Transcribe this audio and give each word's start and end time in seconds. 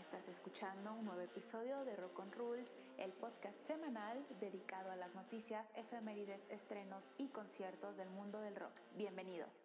Estás 0.00 0.28
escuchando 0.28 0.94
un 0.94 1.04
nuevo 1.04 1.20
episodio 1.20 1.84
de 1.84 1.94
Rock 1.94 2.20
on 2.20 2.32
Rules, 2.32 2.78
el 2.96 3.12
podcast 3.12 3.62
semanal 3.66 4.24
dedicado 4.40 4.90
a 4.90 4.96
las 4.96 5.14
noticias, 5.14 5.68
efemérides, 5.76 6.46
estrenos 6.48 7.10
y 7.18 7.28
conciertos 7.28 7.98
del 7.98 8.08
mundo 8.08 8.40
del 8.40 8.56
rock. 8.56 8.72
Bienvenido. 8.96 9.59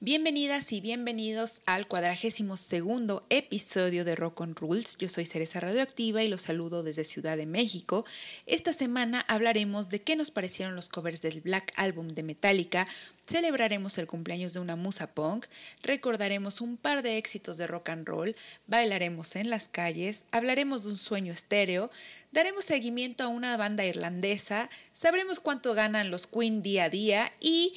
Bienvenidas 0.00 0.72
y 0.72 0.82
bienvenidos 0.82 1.62
al 1.64 1.88
cuadragésimo 1.88 2.58
segundo 2.58 3.24
episodio 3.30 4.04
de 4.04 4.14
Rock 4.14 4.42
on 4.42 4.54
Rules. 4.54 4.98
Yo 4.98 5.08
soy 5.08 5.24
Cereza 5.24 5.58
Radioactiva 5.58 6.22
y 6.22 6.28
los 6.28 6.42
saludo 6.42 6.82
desde 6.82 7.02
Ciudad 7.02 7.38
de 7.38 7.46
México. 7.46 8.04
Esta 8.44 8.74
semana 8.74 9.24
hablaremos 9.26 9.88
de 9.88 10.02
qué 10.02 10.14
nos 10.14 10.30
parecieron 10.30 10.76
los 10.76 10.90
covers 10.90 11.22
del 11.22 11.40
Black 11.40 11.72
Album 11.76 12.08
de 12.08 12.22
Metallica, 12.24 12.86
celebraremos 13.26 13.96
el 13.96 14.06
cumpleaños 14.06 14.52
de 14.52 14.60
una 14.60 14.76
musa 14.76 15.14
punk, 15.14 15.46
recordaremos 15.82 16.60
un 16.60 16.76
par 16.76 17.02
de 17.02 17.16
éxitos 17.16 17.56
de 17.56 17.66
rock 17.66 17.88
and 17.88 18.06
roll, 18.06 18.36
bailaremos 18.66 19.34
en 19.34 19.48
las 19.48 19.66
calles, 19.66 20.24
hablaremos 20.30 20.84
de 20.84 20.90
un 20.90 20.98
sueño 20.98 21.32
estéreo, 21.32 21.90
daremos 22.32 22.66
seguimiento 22.66 23.24
a 23.24 23.28
una 23.28 23.56
banda 23.56 23.86
irlandesa, 23.86 24.68
sabremos 24.92 25.40
cuánto 25.40 25.72
ganan 25.72 26.10
los 26.10 26.26
Queen 26.26 26.60
día 26.60 26.84
a 26.84 26.90
día 26.90 27.32
y 27.40 27.72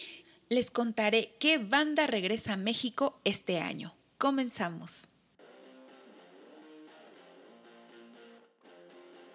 les 0.49 0.71
contaré 0.71 1.35
qué 1.39 1.59
banda 1.59 2.07
regresa 2.07 2.53
a 2.53 2.57
México 2.57 3.19
este 3.23 3.59
año. 3.59 3.93
Comenzamos. 4.17 5.07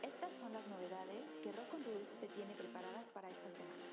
Estas 0.02 0.30
son 0.40 0.52
las 0.52 0.66
novedades 0.66 1.26
que 1.40 1.52
Rock 1.52 1.74
on 1.74 1.84
Rules 1.84 2.08
te 2.20 2.26
tiene 2.26 2.52
preparadas 2.54 3.06
para 3.14 3.30
esta 3.30 3.48
semana. 3.48 3.84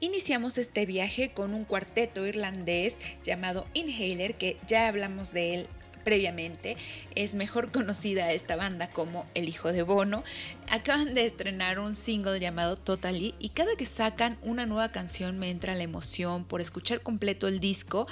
Iniciamos 0.00 0.58
este 0.58 0.86
viaje 0.86 1.32
con 1.32 1.54
un 1.54 1.64
cuarteto 1.64 2.26
irlandés 2.26 2.96
llamado 3.22 3.64
Inhaler, 3.74 4.36
que 4.36 4.56
ya 4.66 4.88
hablamos 4.88 5.32
de 5.32 5.54
él 5.54 5.68
previamente. 6.06 6.76
Es 7.16 7.34
mejor 7.34 7.72
conocida 7.72 8.30
esta 8.32 8.54
banda 8.54 8.88
como 8.88 9.26
El 9.34 9.48
Hijo 9.48 9.72
de 9.72 9.82
Bono. 9.82 10.22
Acaban 10.70 11.14
de 11.14 11.26
estrenar 11.26 11.80
un 11.80 11.96
single 11.96 12.38
llamado 12.38 12.76
Totally 12.76 13.34
y 13.40 13.48
cada 13.48 13.74
que 13.76 13.86
sacan 13.86 14.38
una 14.42 14.66
nueva 14.66 14.92
canción 14.92 15.36
me 15.38 15.50
entra 15.50 15.74
la 15.74 15.82
emoción 15.82 16.44
por 16.44 16.60
escuchar 16.60 17.00
completo 17.00 17.48
el 17.48 17.58
disco. 17.58 18.06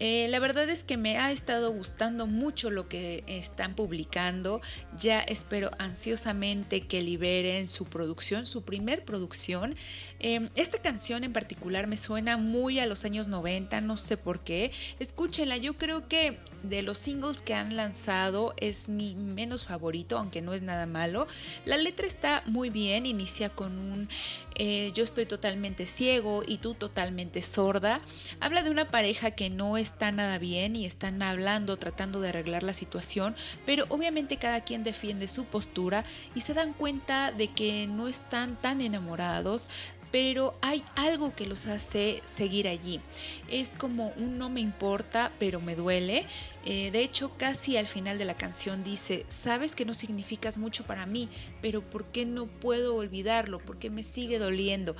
Eh, 0.00 0.28
la 0.28 0.38
verdad 0.38 0.68
es 0.70 0.84
que 0.84 0.96
me 0.96 1.18
ha 1.18 1.32
estado 1.32 1.72
gustando 1.72 2.26
mucho 2.26 2.70
lo 2.70 2.88
que 2.88 3.24
están 3.26 3.74
publicando. 3.74 4.60
Ya 4.96 5.18
espero 5.20 5.72
ansiosamente 5.78 6.82
que 6.82 7.02
liberen 7.02 7.66
su 7.66 7.84
producción, 7.84 8.46
su 8.46 8.62
primer 8.62 9.04
producción. 9.04 9.74
Eh, 10.20 10.48
esta 10.54 10.80
canción 10.80 11.24
en 11.24 11.32
particular 11.32 11.86
me 11.88 11.96
suena 11.96 12.36
muy 12.36 12.78
a 12.78 12.86
los 12.86 13.04
años 13.04 13.26
90, 13.26 13.80
no 13.80 13.96
sé 13.96 14.16
por 14.16 14.40
qué. 14.40 14.70
Escúchenla, 15.00 15.56
yo 15.56 15.74
creo 15.74 16.06
que 16.06 16.38
de 16.62 16.82
los 16.82 16.98
singles 16.98 17.42
que 17.42 17.54
han 17.54 17.76
lanzado 17.76 18.54
es 18.58 18.88
mi 18.88 19.16
menos 19.16 19.64
favorito, 19.64 20.16
aunque 20.16 20.42
no 20.42 20.54
es 20.54 20.62
nada 20.62 20.86
malo. 20.86 21.26
La 21.64 21.76
letra 21.76 22.06
está 22.06 22.42
muy 22.46 22.70
bien, 22.70 23.04
inicia 23.04 23.48
con 23.48 23.78
un 23.78 24.08
eh, 24.58 24.92
yo 24.92 25.04
estoy 25.04 25.24
totalmente 25.24 25.86
ciego 25.86 26.42
y 26.46 26.58
tú 26.58 26.74
totalmente 26.74 27.42
sorda. 27.42 28.00
Habla 28.40 28.62
de 28.62 28.70
una 28.70 28.90
pareja 28.90 29.30
que 29.30 29.50
no 29.50 29.76
está 29.76 30.12
nada 30.12 30.38
bien 30.38 30.76
y 30.76 30.84
están 30.84 31.22
hablando, 31.22 31.76
tratando 31.76 32.20
de 32.20 32.30
arreglar 32.30 32.62
la 32.62 32.72
situación, 32.72 33.36
pero 33.64 33.86
obviamente 33.88 34.36
cada 34.36 34.62
quien 34.62 34.84
defiende 34.84 35.28
su 35.28 35.44
postura 35.44 36.04
y 36.34 36.40
se 36.40 36.54
dan 36.54 36.72
cuenta 36.72 37.32
de 37.32 37.48
que 37.48 37.86
no 37.86 38.08
están 38.08 38.56
tan 38.56 38.80
enamorados, 38.80 39.68
pero 40.10 40.56
hay 40.62 40.82
algo 40.96 41.32
que 41.32 41.46
los 41.46 41.66
hace 41.66 42.22
seguir 42.24 42.68
allí. 42.68 43.00
Es 43.48 43.70
como 43.70 44.12
un 44.16 44.38
no 44.38 44.48
me 44.48 44.60
importa, 44.60 45.32
pero 45.38 45.60
me 45.60 45.76
duele. 45.76 46.24
Eh, 46.64 46.90
de 46.90 47.02
hecho, 47.02 47.32
casi 47.36 47.76
al 47.76 47.86
final 47.86 48.18
de 48.18 48.24
la 48.24 48.36
canción 48.36 48.84
dice, 48.84 49.24
sabes 49.28 49.74
que 49.74 49.84
no 49.84 49.94
significas 49.94 50.58
mucho 50.58 50.84
para 50.84 51.06
mí, 51.06 51.28
pero 51.62 51.82
¿por 51.82 52.06
qué 52.06 52.26
no 52.26 52.46
puedo 52.46 52.96
olvidarlo? 52.96 53.58
¿Por 53.58 53.78
qué 53.78 53.90
me 53.90 54.02
sigue 54.02 54.38
doliendo? 54.38 54.94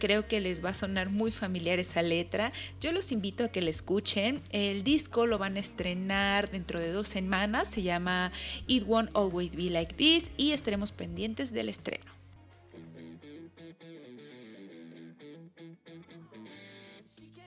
Creo 0.00 0.26
que 0.26 0.40
les 0.40 0.64
va 0.64 0.70
a 0.70 0.74
sonar 0.74 1.10
muy 1.10 1.30
familiar 1.30 1.78
esa 1.78 2.02
letra. 2.02 2.50
Yo 2.80 2.90
los 2.90 3.12
invito 3.12 3.44
a 3.44 3.48
que 3.48 3.62
la 3.62 3.70
escuchen. 3.70 4.42
El 4.50 4.82
disco 4.82 5.26
lo 5.26 5.38
van 5.38 5.56
a 5.56 5.60
estrenar 5.60 6.50
dentro 6.50 6.80
de 6.80 6.90
dos 6.90 7.06
semanas. 7.06 7.68
Se 7.68 7.82
llama 7.82 8.32
It 8.66 8.82
Won't 8.84 9.16
Always 9.16 9.54
Be 9.54 9.70
Like 9.70 9.94
This 9.94 10.32
y 10.36 10.50
estaremos 10.52 10.90
pendientes 10.90 11.52
del 11.52 11.68
estreno. 11.68 12.11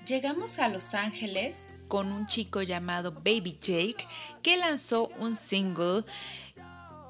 Llegamos 0.06 0.60
a 0.60 0.70
Los 0.70 0.94
Ángeles 0.94 1.64
con 1.88 2.12
un 2.12 2.28
chico 2.28 2.62
llamado 2.62 3.12
Baby 3.12 3.58
Jake 3.60 4.08
que 4.44 4.56
lanzó 4.56 5.08
un 5.18 5.36
single 5.36 6.04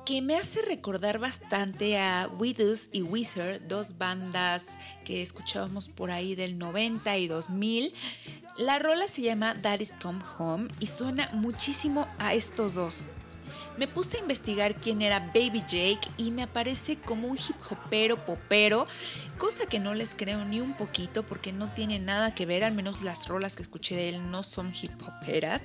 que 0.06 0.22
me 0.22 0.38
hace 0.38 0.62
recordar 0.62 1.20
bastante 1.20 1.98
a 1.98 2.30
Widows 2.40 2.88
y 2.94 3.02
Wizard, 3.02 3.68
dos 3.68 3.98
bandas 3.98 4.78
que 5.04 5.22
escuchábamos 5.22 5.90
por 5.90 6.10
ahí 6.10 6.36
del 6.36 6.58
90 6.58 7.18
y 7.18 7.28
2000. 7.28 7.94
La 8.60 8.80
rola 8.80 9.10
se 9.10 9.24
llama 9.24 9.56
Daddy's 9.56 9.94
Come 10.02 10.24
Home 10.38 10.70
y 10.80 10.88
suena 10.88 11.30
muchísimo 11.34 12.08
a 12.18 12.34
estos 12.34 12.74
dos. 12.74 13.04
Me 13.78 13.88
puse 13.88 14.18
a 14.18 14.22
investigar 14.22 14.76
quién 14.76 15.02
era 15.02 15.20
Baby 15.20 15.62
Jake 15.68 16.08
y 16.18 16.32
me 16.32 16.44
aparece 16.44 16.98
como 16.98 17.28
un 17.28 17.38
hip 17.38 17.58
hopero 17.70 18.24
popero, 18.24 18.86
cosa 19.38 19.66
que 19.66 19.80
no 19.80 19.94
les 19.94 20.12
creo 20.16 20.46
ni 20.46 20.62
un 20.62 20.76
poquito 20.76 21.26
porque 21.26 21.52
no 21.52 21.70
tiene 21.74 22.00
nada 22.00 22.34
que 22.34 22.46
ver, 22.46 22.64
al 22.64 22.74
menos 22.74 23.02
las 23.02 23.28
rolas 23.28 23.58
que 23.58 23.64
escuché 23.64 23.98
de 23.98 24.10
él 24.10 24.32
no 24.32 24.44
son 24.44 24.72
hip 24.82 24.94
hoperas. 25.02 25.62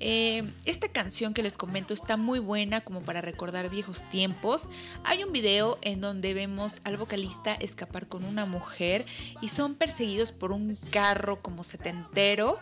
Eh, 0.00 0.42
esta 0.64 0.88
canción 0.88 1.34
que 1.34 1.44
les 1.44 1.56
comento 1.56 1.94
está 1.94 2.16
muy 2.16 2.40
buena 2.40 2.80
como 2.80 3.02
para 3.02 3.20
recordar 3.20 3.70
viejos 3.70 4.02
tiempos. 4.10 4.68
Hay 5.04 5.22
un 5.22 5.32
video 5.32 5.78
en 5.82 6.00
donde 6.00 6.34
vemos 6.34 6.80
al 6.82 6.96
vocalista 6.96 7.54
escapar 7.54 8.08
con 8.08 8.24
una 8.24 8.44
mujer 8.44 9.04
y 9.40 9.48
son 9.48 9.76
perseguidos 9.76 10.32
por 10.32 10.50
un 10.50 10.76
carro 10.90 11.40
como 11.42 11.62
setentero. 11.62 12.58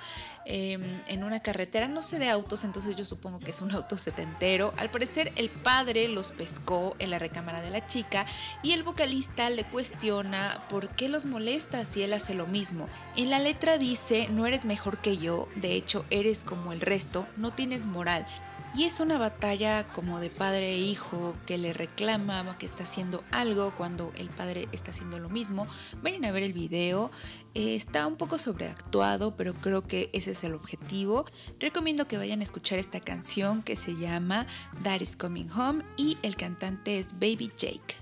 Em, 0.47 1.03
en 1.06 1.23
una 1.23 1.41
carretera, 1.41 1.87
no 1.87 2.03
sé 2.03 2.19
de 2.19 2.28
autos, 2.28 2.65
entonces 2.65 2.97
yo 2.97 3.05
supongo 3.05 3.39
que 3.39 3.51
es 3.51 3.61
un 3.61 3.73
auto 3.73 3.97
setentero. 3.99 4.73
Al 4.78 4.91
parecer 4.91 5.33
el 5.37 5.51
padre 5.51 6.09
los 6.09 6.33
pescó 6.33 6.97
en 6.99 7.11
la 7.11 7.19
recámara 7.19 7.61
de 7.61 7.71
la 7.71 7.87
chica 7.87 8.27
y 8.62 8.73
el 8.73 8.83
vocalista 8.83 9.51
le 9.51 9.65
cuestiona 9.65 10.65
por 10.69 10.89
qué 10.89 11.09
los 11.09 11.27
molesta 11.27 11.84
si 11.84 12.03
él 12.03 12.12
hace 12.12 12.34
lo 12.34 12.47
mismo. 12.47 12.89
En 13.17 13.31
la 13.31 13.39
letra 13.39 13.78
dice, 13.78 14.28
no 14.31 14.47
eres 14.47 14.65
mejor 14.65 14.99
que 14.99 15.19
yo, 15.19 15.49
de 15.56 15.75
hecho 15.75 16.05
eres 16.11 16.43
como 16.43 16.72
el 16.72 16.81
resto, 16.81 17.27
no 17.37 17.53
tienes 17.53 17.84
moral. 17.84 18.27
Y 18.75 18.85
es 18.85 19.01
una 19.01 19.19
batalla 19.19 19.87
como 19.89 20.21
de 20.21 20.31
padre 20.31 20.75
e 20.75 20.79
hijo 20.79 21.35
que 21.45 21.59
le 21.59 21.73
reclama 21.73 22.57
que 22.57 22.67
está 22.67 22.85
haciendo 22.85 23.25
algo 23.33 23.75
cuando 23.75 24.13
el 24.17 24.31
padre 24.31 24.69
está 24.73 24.93
haciendo 24.93 25.19
lo 25.19 25.29
mismo. 25.29 25.67
Vayan 26.03 26.25
a 26.25 26.31
ver 26.31 26.45
el 26.45 26.53
video. 26.53 27.11
Eh, 27.55 27.75
está 27.75 28.07
un 28.07 28.17
poco 28.17 28.39
sobreactuado, 28.39 29.35
pero 29.37 29.55
creo 29.55 29.87
que 29.87 30.09
ese 30.13 30.31
es 30.31 30.45
el 30.45 30.55
objetivo. 30.55 31.25
Recomiendo 31.59 32.07
que 32.07 32.17
vayan 32.17 32.41
a 32.41 32.45
escuchar 32.45 32.79
esta 32.79 33.01
canción 33.01 33.63
que 33.63 33.77
se 33.77 33.97
llama 33.97 34.47
That 34.85 35.01
is 35.01 35.17
Coming 35.17 35.51
Home 35.51 35.85
y 35.97 36.17
el 36.23 36.37
cantante 36.37 36.99
es 36.99 37.13
Baby 37.15 37.51
Jake. 37.57 38.00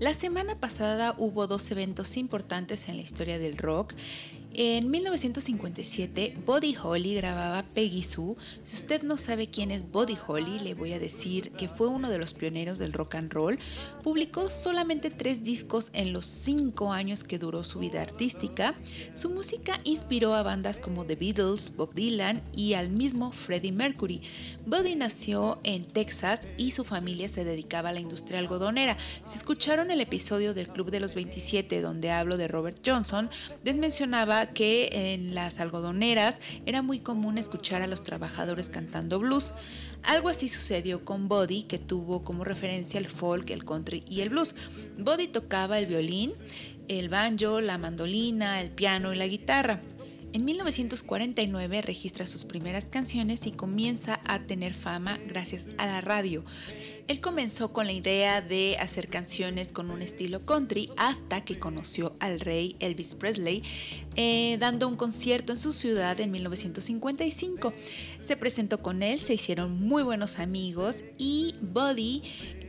La 0.00 0.12
semana 0.12 0.58
pasada 0.58 1.14
hubo 1.18 1.46
dos 1.46 1.70
eventos 1.70 2.16
importantes 2.16 2.88
en 2.88 2.96
la 2.96 3.02
historia 3.02 3.38
del 3.38 3.56
rock 3.56 3.94
en 4.54 4.90
1957, 4.90 6.36
Buddy 6.46 6.76
Holly 6.80 7.16
grababa 7.16 7.64
Peggy 7.74 8.02
Sue. 8.02 8.36
Si 8.62 8.76
usted 8.76 9.02
no 9.02 9.16
sabe 9.16 9.48
quién 9.48 9.70
es 9.70 9.90
Buddy 9.90 10.16
Holly, 10.26 10.60
le 10.60 10.74
voy 10.74 10.92
a 10.92 10.98
decir 10.98 11.50
que 11.52 11.68
fue 11.68 11.88
uno 11.88 12.08
de 12.08 12.18
los 12.18 12.34
pioneros 12.34 12.78
del 12.78 12.92
rock 12.92 13.16
and 13.16 13.32
roll. 13.32 13.58
Publicó 14.02 14.48
solamente 14.48 15.10
tres 15.10 15.42
discos 15.42 15.90
en 15.92 16.12
los 16.12 16.26
cinco 16.26 16.92
años 16.92 17.24
que 17.24 17.38
duró 17.38 17.64
su 17.64 17.80
vida 17.80 18.02
artística. 18.02 18.74
Su 19.14 19.30
música 19.30 19.80
inspiró 19.84 20.34
a 20.34 20.42
bandas 20.42 20.78
como 20.78 21.04
The 21.04 21.16
Beatles, 21.16 21.74
Bob 21.76 21.94
Dylan 21.94 22.42
y 22.54 22.74
al 22.74 22.90
mismo 22.90 23.32
Freddie 23.32 23.72
Mercury. 23.72 24.20
Buddy 24.66 24.94
nació 24.94 25.58
en 25.64 25.84
Texas 25.84 26.42
y 26.56 26.70
su 26.70 26.84
familia 26.84 27.28
se 27.28 27.44
dedicaba 27.44 27.88
a 27.88 27.92
la 27.92 28.00
industria 28.00 28.38
algodonera. 28.38 28.96
Si 29.24 29.36
escucharon 29.36 29.90
el 29.90 30.00
episodio 30.00 30.54
del 30.54 30.68
Club 30.68 30.90
de 30.90 31.00
los 31.00 31.14
27 31.14 31.80
donde 31.80 32.10
hablo 32.10 32.36
de 32.36 32.48
Robert 32.48 32.78
Johnson, 32.84 33.28
les 33.64 33.76
mencionaba 33.76 34.43
que 34.46 34.90
en 34.92 35.34
las 35.34 35.60
algodoneras 35.60 36.38
era 36.66 36.82
muy 36.82 37.00
común 37.00 37.38
escuchar 37.38 37.82
a 37.82 37.86
los 37.86 38.02
trabajadores 38.02 38.70
cantando 38.70 39.18
blues. 39.18 39.52
Algo 40.02 40.28
así 40.28 40.48
sucedió 40.48 41.04
con 41.04 41.28
Buddy, 41.28 41.64
que 41.64 41.78
tuvo 41.78 42.24
como 42.24 42.44
referencia 42.44 42.98
el 42.98 43.08
folk, 43.08 43.50
el 43.50 43.64
country 43.64 44.04
y 44.08 44.20
el 44.20 44.30
blues. 44.30 44.54
Buddy 44.98 45.28
tocaba 45.28 45.78
el 45.78 45.86
violín, 45.86 46.32
el 46.88 47.08
banjo, 47.08 47.60
la 47.60 47.78
mandolina, 47.78 48.60
el 48.60 48.70
piano 48.70 49.12
y 49.12 49.16
la 49.16 49.26
guitarra. 49.26 49.80
En 50.34 50.44
1949 50.44 51.82
registra 51.82 52.26
sus 52.26 52.44
primeras 52.44 52.86
canciones 52.86 53.46
y 53.46 53.52
comienza 53.52 54.20
a 54.24 54.40
tener 54.40 54.74
fama 54.74 55.18
gracias 55.28 55.68
a 55.78 55.86
la 55.86 56.00
radio. 56.00 56.44
Él 57.06 57.20
comenzó 57.20 57.72
con 57.72 57.86
la 57.86 57.92
idea 57.92 58.40
de 58.40 58.78
hacer 58.80 59.08
canciones 59.08 59.72
con 59.72 59.90
un 59.90 60.00
estilo 60.00 60.46
country 60.46 60.88
hasta 60.96 61.44
que 61.44 61.58
conoció 61.58 62.16
al 62.18 62.40
rey 62.40 62.76
Elvis 62.80 63.14
Presley 63.14 63.62
eh, 64.16 64.56
dando 64.58 64.88
un 64.88 64.96
concierto 64.96 65.52
en 65.52 65.58
su 65.58 65.74
ciudad 65.74 66.18
en 66.20 66.30
1955. 66.30 67.74
Se 68.20 68.36
presentó 68.38 68.80
con 68.80 69.02
él, 69.02 69.18
se 69.18 69.34
hicieron 69.34 69.78
muy 69.78 70.02
buenos 70.02 70.38
amigos 70.38 71.04
y 71.18 71.54
Buddy 71.60 72.22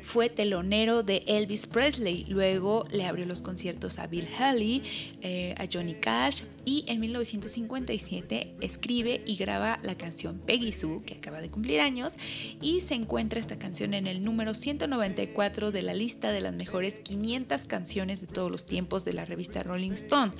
fue 0.06 0.30
telonero 0.30 1.02
de 1.04 1.24
Elvis 1.26 1.66
Presley. 1.66 2.26
Luego 2.30 2.86
le 2.92 3.06
abrió 3.06 3.26
los 3.26 3.42
conciertos 3.42 3.98
a 3.98 4.06
Bill 4.06 4.28
Haley, 4.40 4.84
eh, 5.22 5.56
a 5.58 5.66
Johnny 5.72 5.96
Cash 5.96 6.44
y 6.64 6.84
en 6.88 7.00
1957 7.00 8.56
escribe 8.62 9.24
y 9.26 9.36
graba 9.36 9.80
la 9.84 9.96
canción 9.96 10.40
Peggy 10.40 10.72
Sue, 10.72 11.04
que 11.06 11.16
acaba 11.16 11.42
de 11.42 11.50
cumplir 11.50 11.80
años, 11.80 12.14
y 12.62 12.82
se 12.82 12.96
encuentra 12.96 13.40
esta 13.40 13.58
canción 13.58 13.94
en 13.94 14.08
el 14.08 14.24
número 14.24 14.54
194 14.54 15.72
de 15.72 15.82
la 15.82 15.94
lista 15.94 16.32
de 16.32 16.42
las 16.42 16.54
mejores 16.54 16.96
500 17.00 17.66
canciones 17.66 18.22
de 18.22 18.28
todos 18.28 18.52
los 18.52 18.66
tiempos 18.66 19.06
de 19.06 19.14
la 19.14 19.26
revista 19.26 19.64
Rolling 19.64 19.92
Stone. 19.92 20.32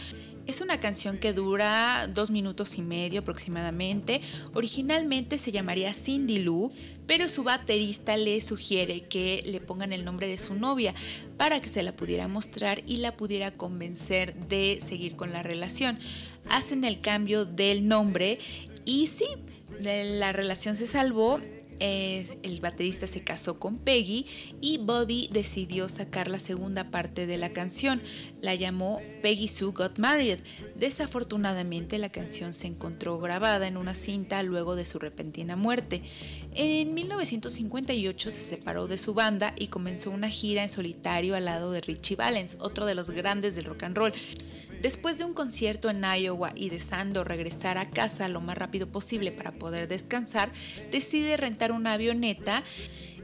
Es 0.48 0.62
una 0.62 0.80
canción 0.80 1.18
que 1.18 1.34
dura 1.34 2.08
dos 2.08 2.30
minutos 2.30 2.78
y 2.78 2.84
medio 2.84 3.22
aproximadamente. 3.22 4.22
Originalmente 4.54 5.40
se 5.40 5.52
llamaría 5.52 5.92
Cindy 5.92 6.44
Lou, 6.44 6.72
pero 7.08 7.28
su 7.28 7.44
baterista 7.44 8.16
le 8.16 8.40
sugiere 8.42 9.02
que 9.02 9.42
le 9.46 9.60
pongan 9.60 9.92
el 9.92 10.06
nombre 10.06 10.28
de 10.28 10.38
su 10.38 10.54
novia 10.54 10.94
para 11.38 11.60
que 11.62 11.70
se 11.70 11.82
la 11.82 11.96
pudiera 11.96 12.28
mostrar 12.28 12.84
y 12.86 12.98
la 12.98 13.18
pudiera 13.18 13.50
convencer 13.50 14.36
de 14.48 14.80
seguir 14.86 15.16
con 15.16 15.34
la 15.34 15.42
relación. 15.42 15.98
Hacen 16.50 16.84
el 16.84 17.02
cambio 17.02 17.46
del 17.46 17.88
nombre 17.88 18.38
y 18.86 19.08
sí, 19.08 19.26
la 19.80 20.32
relación 20.32 20.76
se 20.76 20.86
salvó 20.86 21.40
el 21.80 22.60
baterista 22.62 23.08
se 23.08 23.24
casó 23.24 23.60
con 23.60 23.78
Peggy 23.78 24.26
y 24.62 24.78
Buddy 24.78 25.30
decidió 25.32 25.90
sacar 25.90 26.30
la 26.30 26.40
segunda 26.40 26.92
parte 26.92 27.28
de 27.28 27.38
la 27.38 27.50
canción. 27.50 28.02
La 28.42 28.56
llamó 28.56 29.02
Peggy 29.22 29.48
Sue 29.48 29.72
Got 29.72 30.00
Married. 30.00 30.40
Desafortunadamente 30.76 31.98
la 31.98 32.10
canción 32.10 32.54
se 32.54 32.68
encontró 32.68 33.20
grabada 33.20 33.68
en 33.68 33.78
una 33.78 33.94
cinta 33.94 34.42
luego 34.44 34.76
de 34.76 34.86
su 34.86 35.00
repentina 35.00 35.56
muerte. 35.56 36.02
En 36.54 36.94
1958 36.94 38.32
se 38.32 38.42
separó 38.42 38.88
de 38.88 38.98
su 38.98 39.14
banda 39.14 39.54
y 39.58 39.68
comenzó 39.68 40.12
una 40.12 40.30
gira 40.30 40.64
en 40.64 40.70
solitario 40.70 41.36
al 41.36 41.46
lado 41.46 41.72
de 41.72 41.82
Richie 41.82 42.16
Valens, 42.16 42.58
otro 42.60 42.86
de 42.86 42.96
los 42.96 43.10
grandes 43.10 43.56
del 43.56 43.66
rock 43.66 43.84
and 43.84 43.98
roll. 43.98 44.14
Después 44.86 45.18
de 45.18 45.24
un 45.24 45.34
concierto 45.34 45.90
en 45.90 46.04
Iowa 46.04 46.52
y 46.56 46.70
deseando 46.70 47.24
regresar 47.24 47.80
a 47.80 47.90
casa 47.90 48.28
lo 48.28 48.40
más 48.40 48.56
rápido 48.56 48.86
posible 48.86 49.32
para 49.32 49.52
poder 49.52 49.88
descansar, 49.88 50.52
decide 50.92 51.38
rentar 51.38 51.72
una 51.72 51.94
avioneta. 51.94 52.62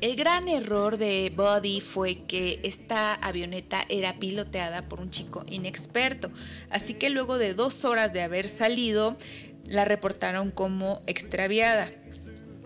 El 0.01 0.15
gran 0.15 0.47
error 0.47 0.97
de 0.97 1.31
Buddy 1.35 1.79
fue 1.79 2.23
que 2.23 2.59
esta 2.63 3.13
avioneta 3.13 3.85
era 3.89 4.17
piloteada 4.17 4.89
por 4.89 5.01
un 5.01 5.11
chico 5.11 5.45
inexperto, 5.51 6.31
así 6.71 6.95
que 6.95 7.11
luego 7.11 7.37
de 7.37 7.53
dos 7.53 7.85
horas 7.85 8.11
de 8.11 8.23
haber 8.23 8.47
salido, 8.47 9.15
la 9.63 9.85
reportaron 9.85 10.49
como 10.49 11.03
extraviada. 11.05 11.91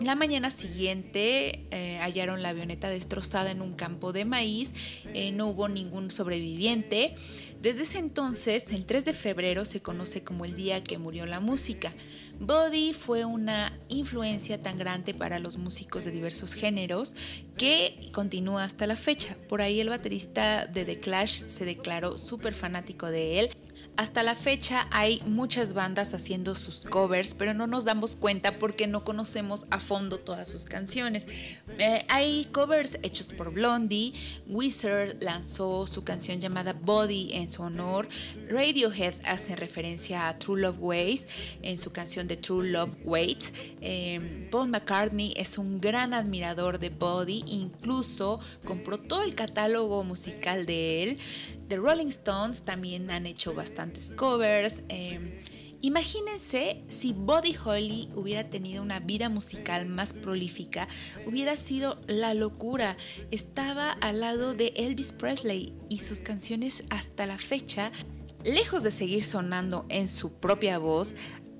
La 0.00 0.14
mañana 0.14 0.50
siguiente 0.50 1.66
eh, 1.70 1.98
hallaron 2.02 2.42
la 2.42 2.50
avioneta 2.50 2.90
destrozada 2.90 3.50
en 3.50 3.62
un 3.62 3.72
campo 3.72 4.12
de 4.12 4.26
maíz, 4.26 4.74
eh, 5.14 5.32
no 5.32 5.48
hubo 5.48 5.68
ningún 5.68 6.10
sobreviviente. 6.10 7.14
Desde 7.62 7.82
ese 7.82 7.98
entonces, 7.98 8.70
el 8.70 8.84
3 8.84 9.06
de 9.06 9.14
febrero 9.14 9.64
se 9.64 9.80
conoce 9.80 10.22
como 10.22 10.44
el 10.44 10.54
día 10.54 10.84
que 10.84 10.98
murió 10.98 11.24
la 11.24 11.40
música. 11.40 11.94
Buddy 12.38 12.92
fue 12.92 13.24
una 13.24 13.80
influencia 13.88 14.60
tan 14.60 14.76
grande 14.76 15.14
para 15.14 15.38
los 15.38 15.56
músicos 15.56 16.04
de 16.04 16.10
diversos 16.10 16.52
géneros 16.52 17.14
que 17.56 18.10
continúa 18.12 18.64
hasta 18.64 18.86
la 18.86 18.96
fecha. 18.96 19.38
Por 19.48 19.62
ahí 19.62 19.80
el 19.80 19.88
baterista 19.88 20.66
de 20.66 20.84
The 20.84 20.98
Clash 20.98 21.46
se 21.46 21.64
declaró 21.64 22.18
súper 22.18 22.52
fanático 22.52 23.06
de 23.06 23.40
él 23.40 23.50
hasta 23.96 24.22
la 24.22 24.34
fecha 24.34 24.86
hay 24.90 25.22
muchas 25.26 25.72
bandas 25.72 26.14
haciendo 26.14 26.54
sus 26.54 26.84
covers, 26.84 27.34
pero 27.34 27.54
no 27.54 27.66
nos 27.66 27.84
damos 27.84 28.16
cuenta 28.16 28.58
porque 28.58 28.86
no 28.86 29.04
conocemos 29.04 29.66
a 29.70 29.80
fondo 29.80 30.18
todas 30.18 30.48
sus 30.48 30.64
canciones. 30.64 31.26
Eh, 31.78 32.04
hay 32.08 32.46
covers 32.52 32.98
hechos 33.02 33.32
por 33.32 33.52
Blondie, 33.52 34.12
Wizard 34.46 35.16
lanzó 35.20 35.86
su 35.86 36.04
canción 36.04 36.40
llamada 36.40 36.72
Body 36.72 37.30
en 37.32 37.50
su 37.50 37.62
honor, 37.62 38.08
Radiohead 38.48 39.14
hace 39.24 39.56
referencia 39.56 40.28
a 40.28 40.38
True 40.38 40.60
Love 40.60 40.78
Ways 40.78 41.26
en 41.62 41.78
su 41.78 41.90
canción 41.90 42.28
de 42.28 42.36
True 42.36 42.70
Love 42.70 42.94
Waits, 43.04 43.52
eh, 43.80 44.48
Paul 44.50 44.68
McCartney 44.68 45.32
es 45.36 45.58
un 45.58 45.80
gran 45.80 46.14
admirador 46.14 46.78
de 46.78 46.90
Body, 46.90 47.44
incluso 47.46 48.40
compró 48.64 48.98
todo 48.98 49.22
el 49.22 49.34
catálogo 49.34 50.04
musical 50.04 50.66
de 50.66 51.02
él. 51.02 51.18
The 51.68 51.76
Rolling 51.76 52.08
Stones 52.08 52.62
también 52.62 53.10
han 53.10 53.26
hecho 53.26 53.52
bastantes 53.54 54.12
covers. 54.12 54.82
Em, 54.88 55.32
imagínense 55.80 56.84
si 56.88 57.12
Buddy 57.12 57.56
Holly 57.56 58.08
hubiera 58.14 58.48
tenido 58.48 58.82
una 58.82 59.00
vida 59.00 59.28
musical 59.28 59.86
más 59.86 60.12
prolífica, 60.12 60.86
hubiera 61.26 61.56
sido 61.56 62.00
la 62.06 62.34
locura. 62.34 62.96
Estaba 63.30 63.90
al 63.90 64.20
lado 64.20 64.54
de 64.54 64.72
Elvis 64.76 65.12
Presley 65.12 65.74
y 65.88 65.98
sus 65.98 66.20
canciones 66.20 66.84
hasta 66.90 67.26
la 67.26 67.38
fecha 67.38 67.90
lejos 68.44 68.82
de 68.84 68.90
seguir 68.90 69.24
sonando 69.24 69.86
en 69.88 70.08
su 70.08 70.32
propia 70.32 70.78
voz, 70.78 71.14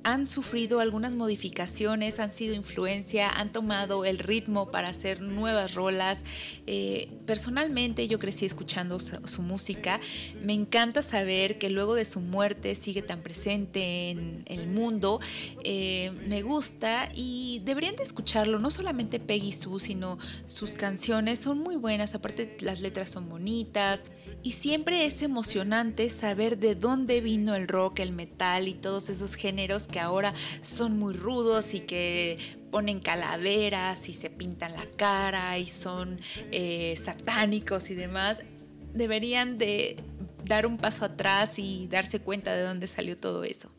han 0.07 0.29
sufrido 0.29 0.79
algunas 0.79 1.15
modificaciones, 1.17 2.21
han 2.21 2.31
sido 2.31 2.55
influencia, 2.55 3.29
han 3.29 3.51
tomado 3.51 4.05
el 4.05 4.21
ritmo 4.21 4.71
para 4.71 4.89
hacer 4.89 5.21
nuevas 5.21 5.75
rolas. 5.75 6.21
Eh, 6.69 7.09
personalmente 7.27 8.07
yo 8.07 8.21
crecí 8.21 8.47
escuchando 8.47 9.01
su, 9.01 9.43
música. 9.43 9.99
Me 10.41 10.53
encanta 10.53 11.03
saber 11.03 11.59
que 11.59 11.71
luego 11.71 11.97
de 11.97 12.05
su 12.05 12.21
muerte 12.21 12.77
sigue 12.77 13.03
tan 13.03 13.21
presente 13.21 14.11
en 14.11 14.45
el 14.47 14.69
mundo. 14.69 15.21
Eh, 15.65 16.13
me 16.29 16.43
gusta 16.43 17.09
y 17.17 17.61
deberían 17.65 17.97
de 17.97 18.05
escucharlo, 18.05 18.61
no 18.61 18.71
solamente 18.71 19.19
Peggy 19.19 19.53
Sue, 19.53 19.81
sino 19.81 20.19
sus 20.47 20.77
canciones 20.77 21.41
son 21.41 21.59
muy 21.59 21.75
buenas, 21.75 22.15
aparte 22.15 22.57
las 22.61 22.81
letras 22.81 23.09
son 23.09 23.29
bonitas. 23.29 24.05
Y 24.43 24.53
siempre 24.53 25.07
es 25.07 25.23
emocionante 25.23 26.09
saber 26.09 26.59
de 26.59 26.77
dónde 26.77 27.21
vino 27.21 27.55
el 27.55 27.67
rock, 27.67 28.01
el 28.01 28.13
metal 28.13 28.69
y 28.69 28.75
todos 28.75 29.09
esos 29.09 29.35
géneros 29.35 29.89
que 29.89 29.99
ahora 29.99 30.33
son 30.63 30.99
muy 30.99 31.15
rudos 31.15 31.75
y 31.75 31.81
que 31.81 32.39
ponen 32.71 33.01
calaveras 33.01 34.09
y 34.09 34.13
se 34.13 34.31
pintan 34.31 34.75
la 34.75 34.87
cara 34.87 35.59
y 35.59 35.67
son 35.67 36.21
eh, 36.53 36.95
satánicos 37.03 37.91
y 37.91 37.95
demás. 37.95 38.43
Deberían 38.95 39.59
de 39.59 39.97
dar 40.45 40.67
un 40.67 40.79
paso 40.79 41.05
atrás 41.05 41.59
y 41.59 41.89
darse 41.89 42.21
cuenta 42.21 42.55
de 42.55 42.63
dónde 42.63 42.87
salió 42.87 43.19
todo 43.19 43.43
eso. 43.45 43.76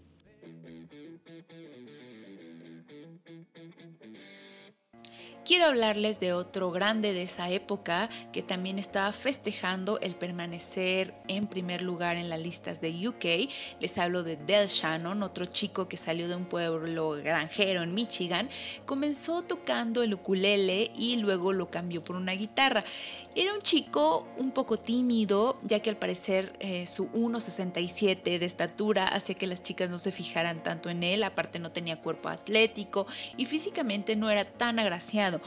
Quiero 5.47 5.67
hablarles 5.67 6.19
de 6.19 6.33
otro 6.33 6.71
grande 6.71 7.13
de 7.13 7.23
esa 7.23 7.49
época 7.49 8.09
que 8.33 8.41
también 8.41 8.77
estaba 8.77 9.13
festejando 9.13 9.97
el 10.01 10.13
permanecer 10.13 11.13
en 11.29 11.47
primer 11.47 11.81
lugar 11.81 12.17
en 12.17 12.27
las 12.27 12.41
listas 12.41 12.81
de 12.81 13.07
UK. 13.07 13.49
Les 13.79 13.97
hablo 13.97 14.23
de 14.23 14.35
Del 14.35 14.67
Shannon, 14.67 15.23
otro 15.23 15.45
chico 15.45 15.87
que 15.87 15.95
salió 15.95 16.27
de 16.27 16.35
un 16.35 16.43
pueblo 16.43 17.11
granjero 17.11 17.81
en 17.81 17.93
Michigan. 17.93 18.49
Comenzó 18.85 19.41
tocando 19.41 20.03
el 20.03 20.15
ukulele 20.15 20.91
y 20.97 21.15
luego 21.15 21.53
lo 21.53 21.71
cambió 21.71 22.01
por 22.01 22.17
una 22.17 22.33
guitarra. 22.33 22.83
Era 23.39 23.53
un 23.53 23.61
chico 23.61 24.27
un 24.37 24.49
poco 24.49 24.79
tímido, 24.79 25.59
ya 25.61 25.79
que 25.79 25.91
al 25.91 25.95
parecer 25.95 26.53
eh, 26.59 26.87
su 26.87 27.07
1,67 27.11 28.39
de 28.39 28.45
estatura 28.47 29.05
hacía 29.05 29.35
que 29.35 29.45
las 29.45 29.61
chicas 29.61 29.91
no 29.91 29.99
se 29.99 30.11
fijaran 30.11 30.63
tanto 30.63 30.89
en 30.89 31.03
él, 31.03 31.21
aparte 31.21 31.59
no 31.59 31.71
tenía 31.71 32.01
cuerpo 32.01 32.29
atlético 32.29 33.05
y 33.37 33.45
físicamente 33.45 34.15
no 34.15 34.31
era 34.31 34.43
tan 34.43 34.79
agraciado. 34.79 35.39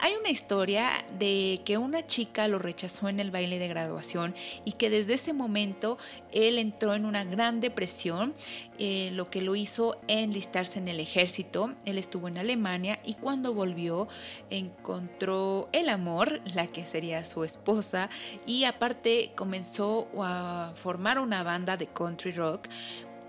Hay 0.00 0.12
una 0.14 0.30
historia 0.30 0.90
de 1.18 1.60
que 1.64 1.78
una 1.78 2.06
chica 2.06 2.48
lo 2.48 2.58
rechazó 2.58 3.08
en 3.08 3.20
el 3.20 3.30
baile 3.30 3.58
de 3.58 3.68
graduación 3.68 4.34
y 4.64 4.72
que 4.72 4.90
desde 4.90 5.14
ese 5.14 5.32
momento 5.32 5.98
él 6.32 6.58
entró 6.58 6.94
en 6.94 7.04
una 7.04 7.24
gran 7.24 7.60
depresión, 7.60 8.34
eh, 8.78 9.10
lo 9.12 9.30
que 9.30 9.40
lo 9.40 9.54
hizo 9.54 9.98
enlistarse 10.08 10.78
en 10.78 10.88
el 10.88 11.00
ejército. 11.00 11.74
Él 11.84 11.96
estuvo 11.96 12.28
en 12.28 12.38
Alemania 12.38 12.98
y 13.04 13.14
cuando 13.14 13.54
volvió 13.54 14.08
encontró 14.50 15.68
el 15.72 15.88
amor, 15.88 16.40
la 16.54 16.66
que 16.66 16.84
sería 16.86 17.24
su 17.24 17.44
esposa, 17.44 18.10
y 18.46 18.64
aparte 18.64 19.32
comenzó 19.36 20.08
a 20.22 20.72
formar 20.74 21.18
una 21.18 21.42
banda 21.42 21.76
de 21.76 21.86
country 21.86 22.32
rock 22.32 22.68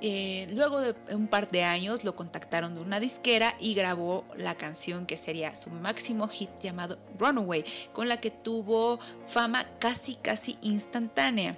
eh, 0.01 0.47
luego 0.51 0.81
de 0.81 0.95
un 1.15 1.27
par 1.27 1.49
de 1.49 1.63
años 1.63 2.03
lo 2.03 2.15
contactaron 2.15 2.75
de 2.75 2.81
una 2.81 2.99
disquera 2.99 3.55
y 3.59 3.73
grabó 3.73 4.25
la 4.35 4.55
canción 4.55 5.05
que 5.05 5.17
sería 5.17 5.55
su 5.55 5.69
máximo 5.69 6.27
hit 6.27 6.49
llamado 6.61 6.97
Runaway, 7.17 7.65
con 7.93 8.09
la 8.09 8.17
que 8.17 8.31
tuvo 8.31 8.99
fama 9.27 9.65
casi 9.79 10.15
casi 10.15 10.57
instantánea. 10.61 11.57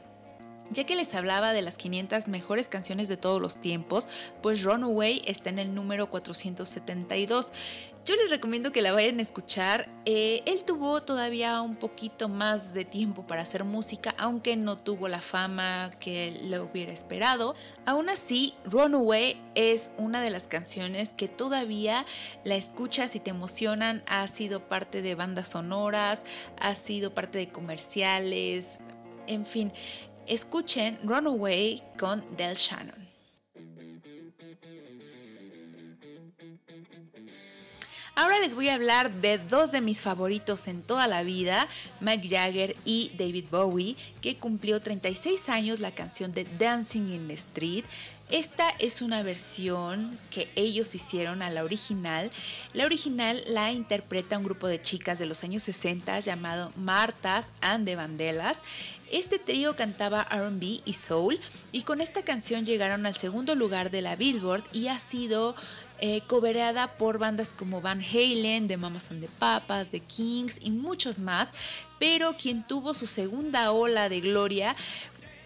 Ya 0.69 0.85
que 0.85 0.95
les 0.95 1.13
hablaba 1.13 1.53
de 1.53 1.61
las 1.61 1.77
500 1.77 2.27
mejores 2.27 2.67
canciones 2.67 3.07
de 3.07 3.15
todos 3.15 3.41
los 3.41 3.59
tiempos, 3.61 4.07
pues 4.41 4.63
Runaway 4.63 5.21
está 5.25 5.49
en 5.49 5.59
el 5.59 5.73
número 5.73 6.09
472. 6.09 7.51
Yo 8.07 8.15
les 8.15 8.29
recomiendo 8.29 8.71
que 8.71 8.81
la 8.81 8.93
vayan 8.93 9.19
a 9.19 9.21
escuchar. 9.21 9.89
Eh, 10.05 10.41
él 10.45 10.63
tuvo 10.63 11.03
todavía 11.03 11.61
un 11.61 11.75
poquito 11.75 12.29
más 12.29 12.73
de 12.73 12.85
tiempo 12.85 13.27
para 13.27 13.41
hacer 13.41 13.65
música, 13.65 14.15
aunque 14.17 14.55
no 14.55 14.77
tuvo 14.77 15.09
la 15.09 15.19
fama 15.19 15.91
que 15.99 16.39
le 16.43 16.59
hubiera 16.61 16.93
esperado. 16.93 17.53
Aún 17.85 18.07
así, 18.09 18.53
Runaway 18.63 19.41
es 19.55 19.91
una 19.97 20.21
de 20.21 20.29
las 20.29 20.47
canciones 20.47 21.11
que 21.11 21.27
todavía 21.27 22.05
la 22.45 22.55
escuchas 22.55 23.13
y 23.15 23.19
te 23.19 23.31
emocionan. 23.31 24.03
Ha 24.07 24.25
sido 24.27 24.65
parte 24.65 25.01
de 25.01 25.15
bandas 25.15 25.47
sonoras, 25.47 26.23
ha 26.61 26.75
sido 26.75 27.13
parte 27.13 27.39
de 27.39 27.49
comerciales, 27.49 28.79
en 29.27 29.45
fin. 29.45 29.73
Escuchen 30.27 30.99
Runaway 31.03 31.81
con 31.97 32.23
Del 32.35 32.55
Shannon. 32.55 33.07
Ahora 38.15 38.39
les 38.39 38.55
voy 38.55 38.67
a 38.67 38.73
hablar 38.73 39.13
de 39.13 39.37
dos 39.37 39.71
de 39.71 39.79
mis 39.79 40.01
favoritos 40.01 40.67
en 40.67 40.81
toda 40.81 41.07
la 41.07 41.21
vida, 41.21 41.67
Mike 42.01 42.27
Jagger 42.27 42.75
y 42.83 43.11
David 43.15 43.45
Bowie, 43.51 43.95
que 44.21 44.37
cumplió 44.37 44.81
36 44.81 45.49
años 45.49 45.79
la 45.79 45.91
canción 45.91 46.33
de 46.33 46.43
Dancing 46.57 47.09
in 47.09 47.27
the 47.27 47.35
Street. 47.35 47.85
Esta 48.29 48.69
es 48.79 49.01
una 49.01 49.23
versión 49.23 50.19
que 50.31 50.51
ellos 50.55 50.93
hicieron 50.95 51.41
a 51.41 51.49
la 51.49 51.63
original. 51.63 52.29
La 52.73 52.83
original 52.83 53.41
la 53.47 53.71
interpreta 53.71 54.37
un 54.37 54.43
grupo 54.43 54.67
de 54.67 54.81
chicas 54.81 55.17
de 55.17 55.25
los 55.25 55.45
años 55.45 55.63
60 55.63 56.19
llamado 56.19 56.73
Martas 56.75 57.51
and 57.61 57.85
the 57.85 57.95
Vandellas. 57.95 58.59
Este 59.09 59.39
trío 59.39 59.77
cantaba 59.77 60.23
RB 60.23 60.81
y 60.83 60.93
soul 60.93 61.39
y 61.71 61.83
con 61.83 62.01
esta 62.01 62.23
canción 62.23 62.65
llegaron 62.65 63.05
al 63.05 63.15
segundo 63.15 63.55
lugar 63.55 63.91
de 63.91 64.01
la 64.01 64.17
Billboard 64.17 64.65
y 64.73 64.89
ha 64.89 64.99
sido 64.99 65.55
eh, 65.99 66.21
por 66.97 67.17
bandas 67.17 67.53
como 67.55 67.79
Van 67.79 68.01
Halen, 68.01 68.67
The 68.67 68.75
Mamas 68.75 69.09
and 69.09 69.21
the 69.21 69.29
Papas, 69.39 69.87
The 69.87 70.01
Kings 70.01 70.59
y 70.61 70.71
muchos 70.71 71.19
más, 71.19 71.53
pero 71.97 72.35
quien 72.35 72.67
tuvo 72.67 72.93
su 72.93 73.07
segunda 73.07 73.71
ola 73.71 74.09
de 74.09 74.19
gloria 74.19 74.75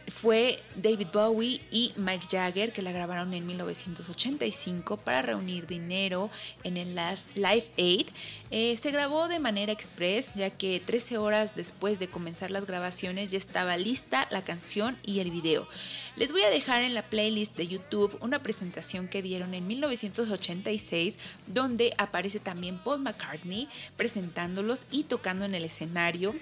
fue 0.07 0.61
David 0.75 1.07
Bowie 1.13 1.61
y 1.71 1.93
Mike 1.95 2.27
Jagger 2.29 2.73
que 2.73 2.81
la 2.81 2.91
grabaron 2.91 3.33
en 3.33 3.45
1985 3.45 4.97
para 4.97 5.21
reunir 5.21 5.67
dinero 5.67 6.29
en 6.63 6.77
el 6.77 6.95
Live 7.35 7.71
Aid. 7.77 8.07
Eh, 8.49 8.75
se 8.77 8.91
grabó 8.91 9.27
de 9.27 9.39
manera 9.39 9.71
express 9.71 10.31
ya 10.35 10.49
que 10.49 10.79
13 10.79 11.17
horas 11.17 11.55
después 11.55 11.99
de 11.99 12.09
comenzar 12.09 12.51
las 12.51 12.65
grabaciones 12.65 13.31
ya 13.31 13.37
estaba 13.37 13.77
lista 13.77 14.27
la 14.31 14.41
canción 14.41 14.97
y 15.05 15.19
el 15.19 15.31
video. 15.31 15.67
Les 16.15 16.31
voy 16.31 16.41
a 16.41 16.49
dejar 16.49 16.83
en 16.83 16.93
la 16.93 17.03
playlist 17.03 17.55
de 17.55 17.67
YouTube 17.67 18.17
una 18.21 18.43
presentación 18.43 19.07
que 19.07 19.21
dieron 19.21 19.53
en 19.53 19.67
1986 19.67 21.17
donde 21.47 21.93
aparece 21.97 22.39
también 22.39 22.79
Paul 22.79 23.01
McCartney 23.01 23.69
presentándolos 23.97 24.85
y 24.91 25.03
tocando 25.03 25.45
en 25.45 25.55
el 25.55 25.63
escenario. 25.63 26.35